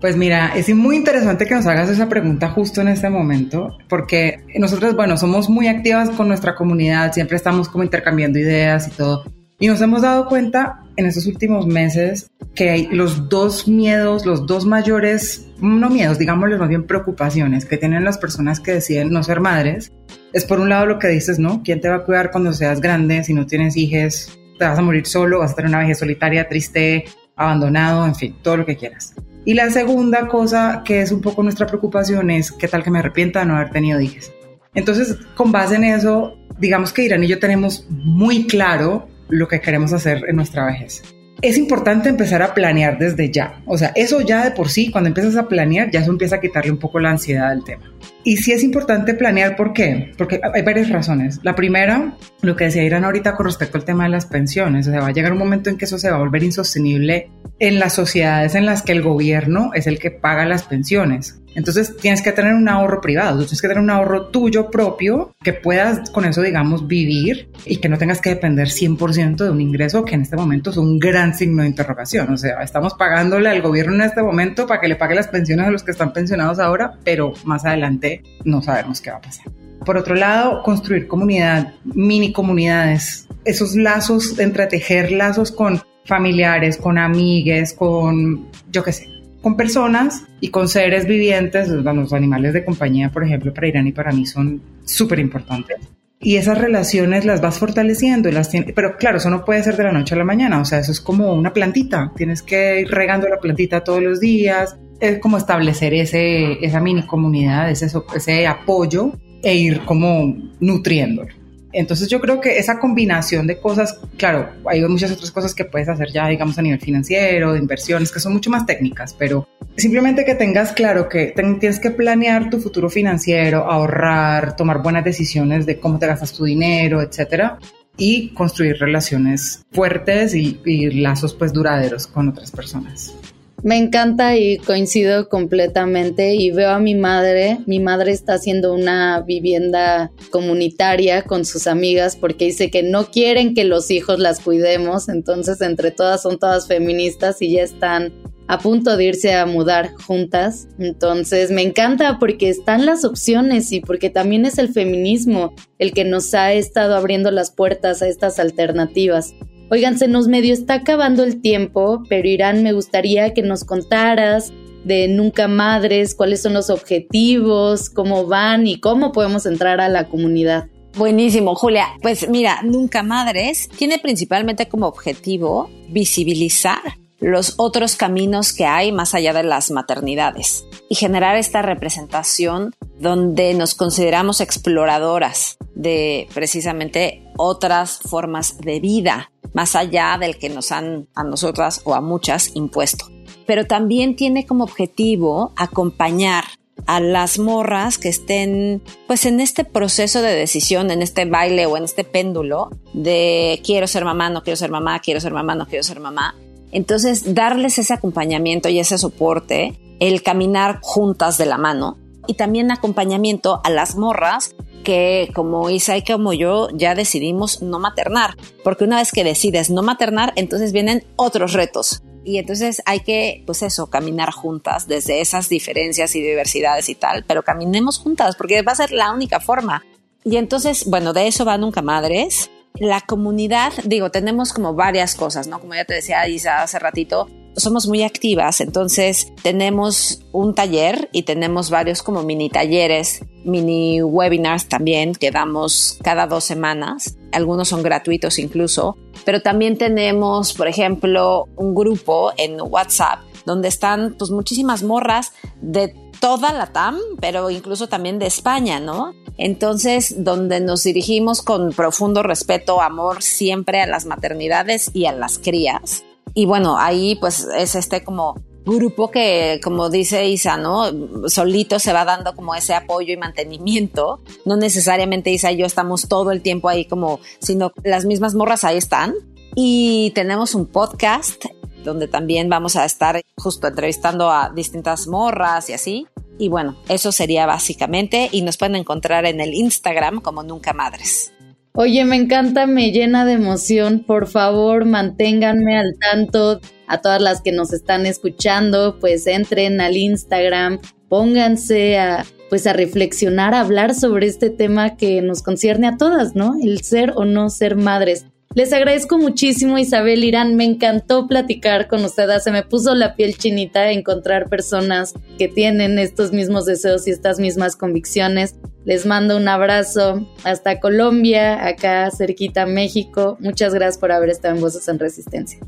Pues 0.00 0.16
mira, 0.16 0.52
es 0.56 0.74
muy 0.74 0.96
interesante 0.96 1.44
que 1.44 1.54
nos 1.54 1.66
hagas 1.66 1.90
esa 1.90 2.08
pregunta 2.08 2.48
justo 2.48 2.80
en 2.80 2.88
este 2.88 3.10
momento, 3.10 3.76
porque 3.88 4.38
nosotros, 4.58 4.96
bueno, 4.96 5.18
somos 5.18 5.50
muy 5.50 5.68
activas 5.68 6.08
con 6.10 6.28
nuestra 6.28 6.54
comunidad, 6.54 7.12
siempre 7.12 7.36
estamos 7.36 7.68
como 7.68 7.84
intercambiando 7.84 8.38
ideas 8.38 8.88
y 8.88 8.92
todo, 8.92 9.24
y 9.60 9.68
nos 9.68 9.80
hemos 9.82 10.00
dado 10.00 10.26
cuenta 10.26 10.82
en 10.96 11.04
estos 11.04 11.26
últimos 11.26 11.66
meses 11.66 12.30
que 12.54 12.70
hay 12.70 12.86
los 12.86 13.28
dos 13.28 13.68
miedos, 13.68 14.24
los 14.24 14.46
dos 14.46 14.64
mayores, 14.64 15.46
no 15.60 15.90
miedos, 15.90 16.18
digámosles 16.18 16.58
más 16.58 16.70
bien 16.70 16.86
preocupaciones 16.86 17.66
que 17.66 17.76
tienen 17.76 18.02
las 18.02 18.16
personas 18.16 18.58
que 18.58 18.72
deciden 18.72 19.10
no 19.10 19.22
ser 19.22 19.40
madres. 19.40 19.92
Es 20.32 20.46
por 20.46 20.60
un 20.60 20.70
lado 20.70 20.86
lo 20.86 20.98
que 20.98 21.08
dices, 21.08 21.38
¿no? 21.38 21.62
¿Quién 21.62 21.80
te 21.82 21.90
va 21.90 21.96
a 21.96 22.04
cuidar 22.04 22.30
cuando 22.30 22.54
seas 22.54 22.80
grande? 22.80 23.22
Si 23.22 23.34
no 23.34 23.46
tienes 23.46 23.76
hijos, 23.76 24.38
te 24.58 24.64
vas 24.64 24.78
a 24.78 24.82
morir 24.82 25.06
solo, 25.06 25.40
vas 25.40 25.52
a 25.52 25.54
tener 25.54 25.68
una 25.68 25.80
vejez 25.80 25.98
solitaria, 25.98 26.48
triste, 26.48 27.04
abandonado, 27.36 28.06
en 28.06 28.14
fin, 28.14 28.36
todo 28.42 28.56
lo 28.56 28.66
que 28.66 28.76
quieras. 28.76 29.14
Y 29.44 29.52
la 29.52 29.70
segunda 29.70 30.26
cosa 30.26 30.82
que 30.86 31.02
es 31.02 31.12
un 31.12 31.20
poco 31.20 31.42
nuestra 31.42 31.66
preocupación 31.66 32.30
es 32.30 32.50
qué 32.50 32.66
tal 32.66 32.82
que 32.82 32.90
me 32.90 33.00
arrepienta 33.00 33.40
de 33.40 33.46
no 33.46 33.56
haber 33.56 33.70
tenido 33.70 34.00
hijos. 34.00 34.32
Entonces, 34.74 35.18
con 35.34 35.52
base 35.52 35.76
en 35.76 35.84
eso, 35.84 36.38
digamos 36.58 36.94
que 36.94 37.04
Irán 37.04 37.24
y 37.24 37.28
yo 37.28 37.38
tenemos 37.38 37.86
muy 37.90 38.46
claro 38.46 39.09
lo 39.30 39.48
que 39.48 39.60
queremos 39.60 39.92
hacer 39.92 40.24
en 40.28 40.36
nuestra 40.36 40.66
vejez. 40.66 41.02
Es 41.42 41.56
importante 41.56 42.10
empezar 42.10 42.42
a 42.42 42.52
planear 42.52 42.98
desde 42.98 43.30
ya. 43.30 43.62
O 43.64 43.78
sea, 43.78 43.92
eso 43.94 44.20
ya 44.20 44.44
de 44.44 44.50
por 44.50 44.68
sí, 44.68 44.90
cuando 44.90 45.08
empiezas 45.08 45.36
a 45.36 45.48
planear, 45.48 45.90
ya 45.90 46.00
eso 46.00 46.10
empieza 46.10 46.36
a 46.36 46.40
quitarle 46.40 46.70
un 46.70 46.78
poco 46.78 47.00
la 47.00 47.10
ansiedad 47.10 47.50
al 47.50 47.64
tema. 47.64 47.94
Y 48.22 48.36
sí 48.36 48.52
es 48.52 48.62
importante 48.62 49.14
planear, 49.14 49.56
¿por 49.56 49.72
qué? 49.72 50.12
Porque 50.18 50.40
hay 50.52 50.62
varias 50.62 50.90
razones. 50.90 51.40
La 51.42 51.54
primera, 51.54 52.14
lo 52.42 52.54
que 52.54 52.64
decía 52.64 52.82
Irán 52.82 53.04
ahorita 53.04 53.34
con 53.34 53.46
respecto 53.46 53.78
al 53.78 53.84
tema 53.84 54.04
de 54.04 54.10
las 54.10 54.26
pensiones, 54.26 54.86
o 54.86 54.90
sea, 54.90 55.00
va 55.00 55.08
a 55.08 55.12
llegar 55.12 55.32
un 55.32 55.38
momento 55.38 55.70
en 55.70 55.78
que 55.78 55.86
eso 55.86 55.98
se 55.98 56.10
va 56.10 56.16
a 56.16 56.20
volver 56.20 56.42
insostenible 56.42 57.30
en 57.58 57.78
las 57.78 57.94
sociedades 57.94 58.54
en 58.54 58.66
las 58.66 58.82
que 58.82 58.92
el 58.92 59.02
gobierno 59.02 59.70
es 59.74 59.86
el 59.86 59.98
que 59.98 60.10
paga 60.10 60.44
las 60.44 60.64
pensiones. 60.64 61.40
Entonces 61.54 61.96
tienes 61.96 62.22
que 62.22 62.32
tener 62.32 62.54
un 62.54 62.68
ahorro 62.68 63.00
privado, 63.00 63.38
tienes 63.38 63.60
que 63.60 63.68
tener 63.68 63.82
un 63.82 63.90
ahorro 63.90 64.28
tuyo 64.28 64.70
propio 64.70 65.34
que 65.42 65.52
puedas 65.52 66.10
con 66.10 66.24
eso, 66.24 66.42
digamos, 66.42 66.86
vivir 66.86 67.50
y 67.66 67.78
que 67.78 67.88
no 67.88 67.98
tengas 67.98 68.20
que 68.20 68.30
depender 68.30 68.68
100% 68.68 69.36
de 69.36 69.50
un 69.50 69.60
ingreso 69.60 70.04
que 70.04 70.14
en 70.14 70.22
este 70.22 70.36
momento 70.36 70.70
es 70.70 70.76
un 70.76 70.98
gran 70.98 71.34
signo 71.34 71.62
de 71.62 71.68
interrogación. 71.68 72.32
O 72.32 72.36
sea, 72.36 72.62
estamos 72.62 72.94
pagándole 72.94 73.48
al 73.48 73.62
gobierno 73.62 73.94
en 73.94 74.02
este 74.02 74.22
momento 74.22 74.66
para 74.66 74.80
que 74.80 74.88
le 74.88 74.96
pague 74.96 75.14
las 75.14 75.28
pensiones 75.28 75.66
a 75.66 75.70
los 75.70 75.82
que 75.82 75.90
están 75.90 76.12
pensionados 76.12 76.60
ahora, 76.60 76.92
pero 77.04 77.32
más 77.44 77.64
adelante 77.64 78.09
no 78.44 78.62
sabemos 78.62 79.00
qué 79.00 79.10
va 79.10 79.18
a 79.18 79.20
pasar. 79.20 79.46
Por 79.84 79.96
otro 79.96 80.14
lado, 80.14 80.62
construir 80.62 81.08
comunidad, 81.08 81.74
mini 81.84 82.32
comunidades, 82.32 83.26
esos 83.44 83.74
lazos, 83.74 84.38
entretejer 84.38 85.10
lazos 85.12 85.50
con 85.50 85.80
familiares, 86.04 86.76
con 86.76 86.98
amigues, 86.98 87.72
con, 87.72 88.48
yo 88.70 88.82
qué 88.84 88.92
sé, 88.92 89.08
con 89.40 89.56
personas 89.56 90.24
y 90.40 90.48
con 90.48 90.68
seres 90.68 91.06
vivientes, 91.06 91.68
los 91.68 92.12
animales 92.12 92.52
de 92.52 92.64
compañía, 92.64 93.10
por 93.10 93.24
ejemplo, 93.24 93.54
para 93.54 93.68
Irán 93.68 93.86
y 93.86 93.92
para 93.92 94.12
mí 94.12 94.26
son 94.26 94.60
súper 94.84 95.18
importantes. 95.18 95.78
y 96.22 96.36
esas 96.36 96.58
relaciones 96.58 97.24
las 97.24 97.40
vas 97.40 97.58
fortaleciendo 97.58 98.30
las 98.30 98.50
pero 98.74 98.96
claro, 98.98 99.16
eso 99.16 99.30
no 99.30 99.44
puede 99.44 99.62
ser 99.62 99.76
de 99.78 99.84
la 99.84 99.92
noche 99.92 100.14
a 100.14 100.18
la 100.18 100.24
mañana, 100.24 100.60
o 100.60 100.66
sea, 100.66 100.80
eso 100.80 100.92
es 100.92 101.00
como 101.00 101.32
una 101.32 101.54
plantita, 101.54 102.12
tienes 102.14 102.42
que 102.42 102.82
ir 102.82 102.90
regando 102.90 103.26
la 103.26 103.40
plantita 103.40 103.82
todos 103.82 104.02
los 104.02 104.20
días, 104.20 104.76
es 105.00 105.18
como 105.18 105.38
establecer 105.38 105.94
ese, 105.94 106.64
esa 106.64 106.80
mini 106.80 107.06
comunidad, 107.06 107.70
ese, 107.70 107.90
ese 108.14 108.46
apoyo 108.46 109.12
e 109.42 109.54
ir 109.54 109.84
como 109.84 110.36
nutriéndolo. 110.60 111.40
Entonces 111.72 112.08
yo 112.08 112.20
creo 112.20 112.40
que 112.40 112.58
esa 112.58 112.80
combinación 112.80 113.46
de 113.46 113.58
cosas, 113.58 114.00
claro, 114.16 114.50
hay 114.66 114.82
muchas 114.82 115.12
otras 115.12 115.30
cosas 115.30 115.54
que 115.54 115.64
puedes 115.64 115.88
hacer 115.88 116.10
ya, 116.10 116.26
digamos, 116.26 116.58
a 116.58 116.62
nivel 116.62 116.80
financiero, 116.80 117.52
de 117.52 117.60
inversiones, 117.60 118.10
que 118.10 118.18
son 118.18 118.32
mucho 118.32 118.50
más 118.50 118.66
técnicas, 118.66 119.14
pero 119.14 119.46
simplemente 119.76 120.24
que 120.24 120.34
tengas 120.34 120.72
claro 120.72 121.08
que 121.08 121.32
tienes 121.60 121.78
que 121.78 121.90
planear 121.90 122.50
tu 122.50 122.58
futuro 122.58 122.90
financiero, 122.90 123.70
ahorrar, 123.70 124.56
tomar 124.56 124.82
buenas 124.82 125.04
decisiones 125.04 125.64
de 125.64 125.78
cómo 125.78 125.98
te 125.98 126.08
gastas 126.08 126.32
tu 126.32 126.44
dinero, 126.44 127.02
etcétera, 127.02 127.58
y 127.96 128.30
construir 128.30 128.76
relaciones 128.78 129.64
fuertes 129.70 130.34
y, 130.34 130.60
y 130.64 130.90
lazos 130.90 131.34
pues 131.34 131.52
duraderos 131.52 132.08
con 132.08 132.28
otras 132.30 132.50
personas. 132.50 133.14
Me 133.62 133.76
encanta 133.76 134.36
y 134.36 134.56
coincido 134.58 135.28
completamente 135.28 136.34
y 136.34 136.50
veo 136.50 136.70
a 136.70 136.78
mi 136.78 136.94
madre. 136.94 137.58
Mi 137.66 137.78
madre 137.78 138.12
está 138.12 138.34
haciendo 138.34 138.72
una 138.72 139.20
vivienda 139.20 140.10
comunitaria 140.30 141.22
con 141.22 141.44
sus 141.44 141.66
amigas 141.66 142.16
porque 142.16 142.46
dice 142.46 142.70
que 142.70 142.82
no 142.82 143.10
quieren 143.10 143.54
que 143.54 143.64
los 143.64 143.90
hijos 143.90 144.18
las 144.18 144.40
cuidemos. 144.40 145.08
Entonces 145.10 145.60
entre 145.60 145.90
todas 145.90 146.22
son 146.22 146.38
todas 146.38 146.68
feministas 146.68 147.42
y 147.42 147.52
ya 147.52 147.62
están 147.62 148.12
a 148.48 148.58
punto 148.58 148.96
de 148.96 149.04
irse 149.04 149.34
a 149.34 149.44
mudar 149.44 149.92
juntas. 150.06 150.66
Entonces 150.78 151.50
me 151.50 151.62
encanta 151.62 152.18
porque 152.18 152.48
están 152.48 152.86
las 152.86 153.04
opciones 153.04 153.70
y 153.72 153.80
porque 153.80 154.08
también 154.08 154.46
es 154.46 154.58
el 154.58 154.72
feminismo 154.72 155.54
el 155.78 155.92
que 155.92 156.04
nos 156.04 156.32
ha 156.34 156.52
estado 156.54 156.96
abriendo 156.96 157.30
las 157.30 157.50
puertas 157.50 158.00
a 158.00 158.08
estas 158.08 158.38
alternativas. 158.38 159.34
Oigan, 159.72 159.96
se 159.98 160.08
nos 160.08 160.26
medio 160.26 160.52
está 160.52 160.74
acabando 160.74 161.22
el 161.22 161.40
tiempo, 161.40 162.02
pero 162.08 162.26
Irán, 162.26 162.64
me 162.64 162.72
gustaría 162.72 163.32
que 163.34 163.42
nos 163.42 163.62
contaras 163.62 164.52
de 164.82 165.06
Nunca 165.06 165.46
Madres, 165.46 166.16
cuáles 166.16 166.42
son 166.42 166.54
los 166.54 166.70
objetivos, 166.70 167.88
cómo 167.88 168.26
van 168.26 168.66
y 168.66 168.80
cómo 168.80 169.12
podemos 169.12 169.46
entrar 169.46 169.80
a 169.80 169.88
la 169.88 170.08
comunidad. 170.08 170.66
Buenísimo, 170.96 171.54
Julia. 171.54 171.86
Pues 172.02 172.28
mira, 172.28 172.62
Nunca 172.64 173.04
Madres 173.04 173.68
tiene 173.78 174.00
principalmente 174.00 174.66
como 174.66 174.88
objetivo 174.88 175.70
visibilizar 175.88 176.80
los 177.20 177.54
otros 177.58 177.94
caminos 177.94 178.52
que 178.52 178.64
hay 178.64 178.90
más 178.90 179.14
allá 179.14 179.32
de 179.32 179.44
las 179.44 179.70
maternidades 179.70 180.64
y 180.88 180.96
generar 180.96 181.36
esta 181.36 181.62
representación 181.62 182.74
donde 182.98 183.54
nos 183.54 183.76
consideramos 183.76 184.40
exploradoras 184.40 185.58
de 185.76 186.26
precisamente 186.34 187.22
otras 187.36 188.00
formas 188.00 188.58
de 188.58 188.80
vida 188.80 189.30
más 189.52 189.76
allá 189.76 190.16
del 190.18 190.38
que 190.38 190.48
nos 190.48 190.72
han 190.72 191.08
a 191.14 191.24
nosotras 191.24 191.82
o 191.84 191.94
a 191.94 192.00
muchas 192.00 192.54
impuesto. 192.54 193.06
Pero 193.46 193.66
también 193.66 194.16
tiene 194.16 194.46
como 194.46 194.64
objetivo 194.64 195.52
acompañar 195.56 196.44
a 196.86 197.00
las 197.00 197.38
morras 197.38 197.98
que 197.98 198.08
estén 198.08 198.82
pues 199.06 199.26
en 199.26 199.40
este 199.40 199.64
proceso 199.64 200.22
de 200.22 200.34
decisión, 200.34 200.90
en 200.90 201.02
este 201.02 201.24
baile 201.24 201.66
o 201.66 201.76
en 201.76 201.84
este 201.84 202.04
péndulo 202.04 202.70
de 202.92 203.60
quiero 203.64 203.86
ser 203.86 204.04
mamá, 204.04 204.30
no 204.30 204.42
quiero 204.42 204.56
ser 204.56 204.70
mamá, 204.70 205.00
quiero 205.00 205.20
ser 205.20 205.32
mamá, 205.32 205.54
no 205.54 205.66
quiero 205.66 205.82
ser 205.82 206.00
mamá. 206.00 206.34
Entonces, 206.72 207.34
darles 207.34 207.78
ese 207.78 207.94
acompañamiento 207.94 208.68
y 208.68 208.78
ese 208.78 208.96
soporte, 208.96 209.78
el 209.98 210.22
caminar 210.22 210.78
juntas 210.82 211.36
de 211.36 211.46
la 211.46 211.58
mano 211.58 211.98
y 212.26 212.34
también 212.34 212.70
acompañamiento 212.70 213.60
a 213.64 213.70
las 213.70 213.96
morras 213.96 214.54
que 214.82 215.30
como 215.34 215.70
Isa 215.70 215.96
y 215.96 216.04
como 216.04 216.32
yo 216.32 216.68
ya 216.72 216.94
decidimos 216.94 217.62
no 217.62 217.78
maternar, 217.78 218.36
porque 218.64 218.84
una 218.84 218.98
vez 218.98 219.12
que 219.12 219.24
decides 219.24 219.70
no 219.70 219.82
maternar, 219.82 220.32
entonces 220.36 220.72
vienen 220.72 221.04
otros 221.16 221.52
retos. 221.52 222.02
Y 222.24 222.38
entonces 222.38 222.82
hay 222.84 223.00
que, 223.00 223.42
pues 223.46 223.62
eso, 223.62 223.88
caminar 223.88 224.30
juntas 224.30 224.86
desde 224.86 225.20
esas 225.20 225.48
diferencias 225.48 226.14
y 226.14 226.20
diversidades 226.20 226.88
y 226.88 226.94
tal, 226.94 227.24
pero 227.26 227.42
caminemos 227.42 227.98
juntas 227.98 228.36
porque 228.36 228.62
va 228.62 228.72
a 228.72 228.76
ser 228.76 228.92
la 228.92 229.12
única 229.12 229.40
forma. 229.40 229.84
Y 230.24 230.36
entonces, 230.36 230.84
bueno, 230.86 231.12
de 231.12 231.26
eso 231.26 231.44
va 231.44 231.56
Nunca 231.56 231.80
Madres. 231.80 232.50
La 232.74 233.00
comunidad, 233.00 233.72
digo, 233.84 234.10
tenemos 234.10 234.52
como 234.52 234.74
varias 234.74 235.14
cosas, 235.14 235.48
¿no? 235.48 235.60
Como 235.60 235.74
ya 235.74 235.84
te 235.84 235.94
decía 235.94 236.28
Isa 236.28 236.62
hace 236.62 236.78
ratito, 236.78 237.28
somos 237.56 237.86
muy 237.86 238.02
activas, 238.02 238.60
entonces 238.60 239.32
tenemos 239.42 240.22
un 240.32 240.54
taller 240.54 241.08
y 241.12 241.22
tenemos 241.22 241.70
varios 241.70 242.02
como 242.02 242.22
mini 242.22 242.48
talleres, 242.48 243.24
mini 243.44 244.02
webinars 244.02 244.68
también 244.68 245.14
que 245.14 245.30
damos 245.30 245.98
cada 246.02 246.26
dos 246.26 246.44
semanas. 246.44 247.16
Algunos 247.32 247.68
son 247.68 247.82
gratuitos 247.82 248.38
incluso, 248.38 248.96
pero 249.24 249.40
también 249.42 249.78
tenemos, 249.78 250.52
por 250.52 250.68
ejemplo, 250.68 251.46
un 251.56 251.74
grupo 251.74 252.32
en 252.36 252.60
WhatsApp 252.60 253.20
donde 253.46 253.68
están 253.68 254.14
pues 254.18 254.30
muchísimas 254.30 254.82
morras 254.82 255.32
de 255.60 255.94
toda 256.20 256.52
la 256.52 256.66
TAM, 256.66 256.98
pero 257.20 257.50
incluso 257.50 257.88
también 257.88 258.18
de 258.18 258.26
España, 258.26 258.78
¿no? 258.78 259.14
Entonces, 259.38 260.22
donde 260.22 260.60
nos 260.60 260.82
dirigimos 260.82 261.40
con 261.40 261.72
profundo 261.72 262.22
respeto, 262.22 262.82
amor 262.82 263.22
siempre 263.22 263.80
a 263.80 263.86
las 263.86 264.04
maternidades 264.04 264.90
y 264.92 265.06
a 265.06 265.12
las 265.12 265.38
crías 265.38 266.04
y 266.34 266.46
bueno, 266.46 266.76
ahí 266.78 267.16
pues 267.16 267.46
es 267.56 267.74
este 267.74 268.02
como 268.04 268.36
grupo 268.64 269.10
que, 269.10 269.60
como 269.62 269.88
dice 269.90 270.28
Isa, 270.28 270.56
¿no? 270.56 270.84
Solito 271.28 271.78
se 271.78 271.92
va 271.92 272.04
dando 272.04 272.34
como 272.34 272.54
ese 272.54 272.74
apoyo 272.74 273.12
y 273.12 273.16
mantenimiento. 273.16 274.20
No 274.44 274.56
necesariamente 274.56 275.30
Isa 275.30 275.52
y 275.52 275.58
yo 275.58 275.66
estamos 275.66 276.08
todo 276.08 276.30
el 276.30 276.42
tiempo 276.42 276.68
ahí 276.68 276.84
como, 276.84 277.20
sino 277.40 277.72
las 277.82 278.04
mismas 278.04 278.34
morras 278.34 278.64
ahí 278.64 278.76
están. 278.76 279.14
Y 279.56 280.12
tenemos 280.14 280.54
un 280.54 280.66
podcast 280.66 281.44
donde 281.84 282.08
también 282.08 282.48
vamos 282.48 282.76
a 282.76 282.84
estar 282.84 283.20
justo 283.36 283.66
entrevistando 283.66 284.30
a 284.30 284.50
distintas 284.54 285.06
morras 285.06 285.68
y 285.70 285.72
así. 285.72 286.06
Y 286.38 286.48
bueno, 286.48 286.76
eso 286.88 287.12
sería 287.12 287.46
básicamente 287.46 288.28
y 288.32 288.42
nos 288.42 288.56
pueden 288.56 288.76
encontrar 288.76 289.26
en 289.26 289.40
el 289.40 289.54
Instagram 289.54 290.20
como 290.20 290.42
Nunca 290.42 290.72
Madres. 290.72 291.32
Oye, 291.72 292.04
me 292.04 292.16
encanta, 292.16 292.66
me 292.66 292.90
llena 292.90 293.24
de 293.24 293.34
emoción. 293.34 294.04
Por 294.04 294.26
favor, 294.26 294.84
manténganme 294.84 295.78
al 295.78 295.94
tanto. 295.98 296.60
A 296.88 297.00
todas 297.00 297.22
las 297.22 297.40
que 297.40 297.52
nos 297.52 297.72
están 297.72 298.04
escuchando, 298.06 298.98
pues 298.98 299.26
entren 299.28 299.80
al 299.80 299.96
Instagram, 299.96 300.80
pónganse 301.08 301.98
a 301.98 302.26
pues 302.50 302.66
a 302.66 302.72
reflexionar, 302.72 303.54
a 303.54 303.60
hablar 303.60 303.94
sobre 303.94 304.26
este 304.26 304.50
tema 304.50 304.96
que 304.96 305.22
nos 305.22 305.40
concierne 305.42 305.86
a 305.86 305.96
todas, 305.96 306.34
¿no? 306.34 306.54
El 306.60 306.82
ser 306.82 307.12
o 307.14 307.24
no 307.24 307.48
ser 307.48 307.76
madres. 307.76 308.26
Les 308.52 308.72
agradezco 308.72 309.16
muchísimo, 309.16 309.78
Isabel 309.78 310.24
Irán. 310.24 310.56
Me 310.56 310.64
encantó 310.64 311.28
platicar 311.28 311.86
con 311.86 312.04
ustedes. 312.04 312.42
Se 312.42 312.50
me 312.50 312.64
puso 312.64 312.96
la 312.96 313.14
piel 313.14 313.38
chinita 313.38 313.92
encontrar 313.92 314.48
personas 314.48 315.14
que 315.38 315.46
tienen 315.46 316.00
estos 316.00 316.32
mismos 316.32 316.66
deseos 316.66 317.06
y 317.06 317.12
estas 317.12 317.38
mismas 317.38 317.76
convicciones. 317.76 318.56
Les 318.84 319.06
mando 319.06 319.36
un 319.36 319.46
abrazo 319.46 320.26
hasta 320.42 320.80
Colombia, 320.80 321.64
acá 321.64 322.10
cerquita 322.10 322.66
México. 322.66 323.36
Muchas 323.38 323.72
gracias 323.72 323.98
por 323.98 324.10
haber 324.10 324.30
estado 324.30 324.56
en 324.56 324.60
Voces 324.60 324.88
en 324.88 324.98
Resistencia. 324.98 325.60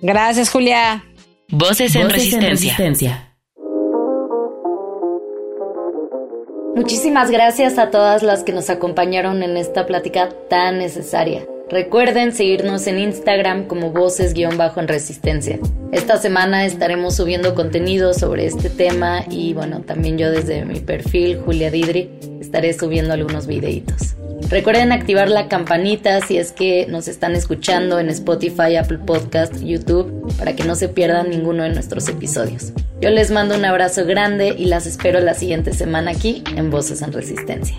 Gracias, 0.00 0.48
Julia. 0.48 1.04
Voces 1.50 1.94
en, 1.96 2.08
resistencia. 2.08 3.36
Muchísimas 6.74 7.30
gracias 7.30 7.76
a 7.76 7.90
todas 7.90 8.22
las 8.22 8.42
que 8.42 8.54
nos 8.54 8.70
acompañaron 8.70 9.42
en 9.42 9.58
esta 9.58 9.84
plática 9.84 10.30
tan 10.48 10.78
necesaria. 10.78 11.46
Recuerden 11.72 12.32
seguirnos 12.32 12.86
en 12.86 12.98
Instagram 12.98 13.66
como 13.66 13.92
voces-en 13.92 14.88
resistencia. 14.88 15.58
Esta 15.90 16.18
semana 16.18 16.66
estaremos 16.66 17.16
subiendo 17.16 17.54
contenido 17.54 18.12
sobre 18.12 18.44
este 18.44 18.68
tema 18.68 19.24
y 19.30 19.54
bueno, 19.54 19.80
también 19.80 20.18
yo 20.18 20.30
desde 20.30 20.66
mi 20.66 20.80
perfil, 20.80 21.38
Julia 21.38 21.70
Didri, 21.70 22.10
estaré 22.42 22.74
subiendo 22.74 23.14
algunos 23.14 23.46
videitos. 23.46 24.16
Recuerden 24.50 24.92
activar 24.92 25.30
la 25.30 25.48
campanita 25.48 26.20
si 26.20 26.36
es 26.36 26.52
que 26.52 26.86
nos 26.88 27.08
están 27.08 27.34
escuchando 27.34 27.98
en 27.98 28.10
Spotify, 28.10 28.76
Apple 28.76 28.98
Podcast, 28.98 29.58
YouTube, 29.62 30.30
para 30.36 30.54
que 30.54 30.64
no 30.64 30.74
se 30.74 30.90
pierdan 30.90 31.30
ninguno 31.30 31.62
de 31.62 31.70
nuestros 31.70 32.06
episodios. 32.06 32.74
Yo 33.00 33.08
les 33.08 33.30
mando 33.30 33.54
un 33.54 33.64
abrazo 33.64 34.04
grande 34.04 34.54
y 34.58 34.66
las 34.66 34.86
espero 34.86 35.20
la 35.20 35.32
siguiente 35.32 35.72
semana 35.72 36.10
aquí 36.10 36.44
en 36.54 36.70
Voces 36.70 37.00
en 37.00 37.14
Resistencia. 37.14 37.78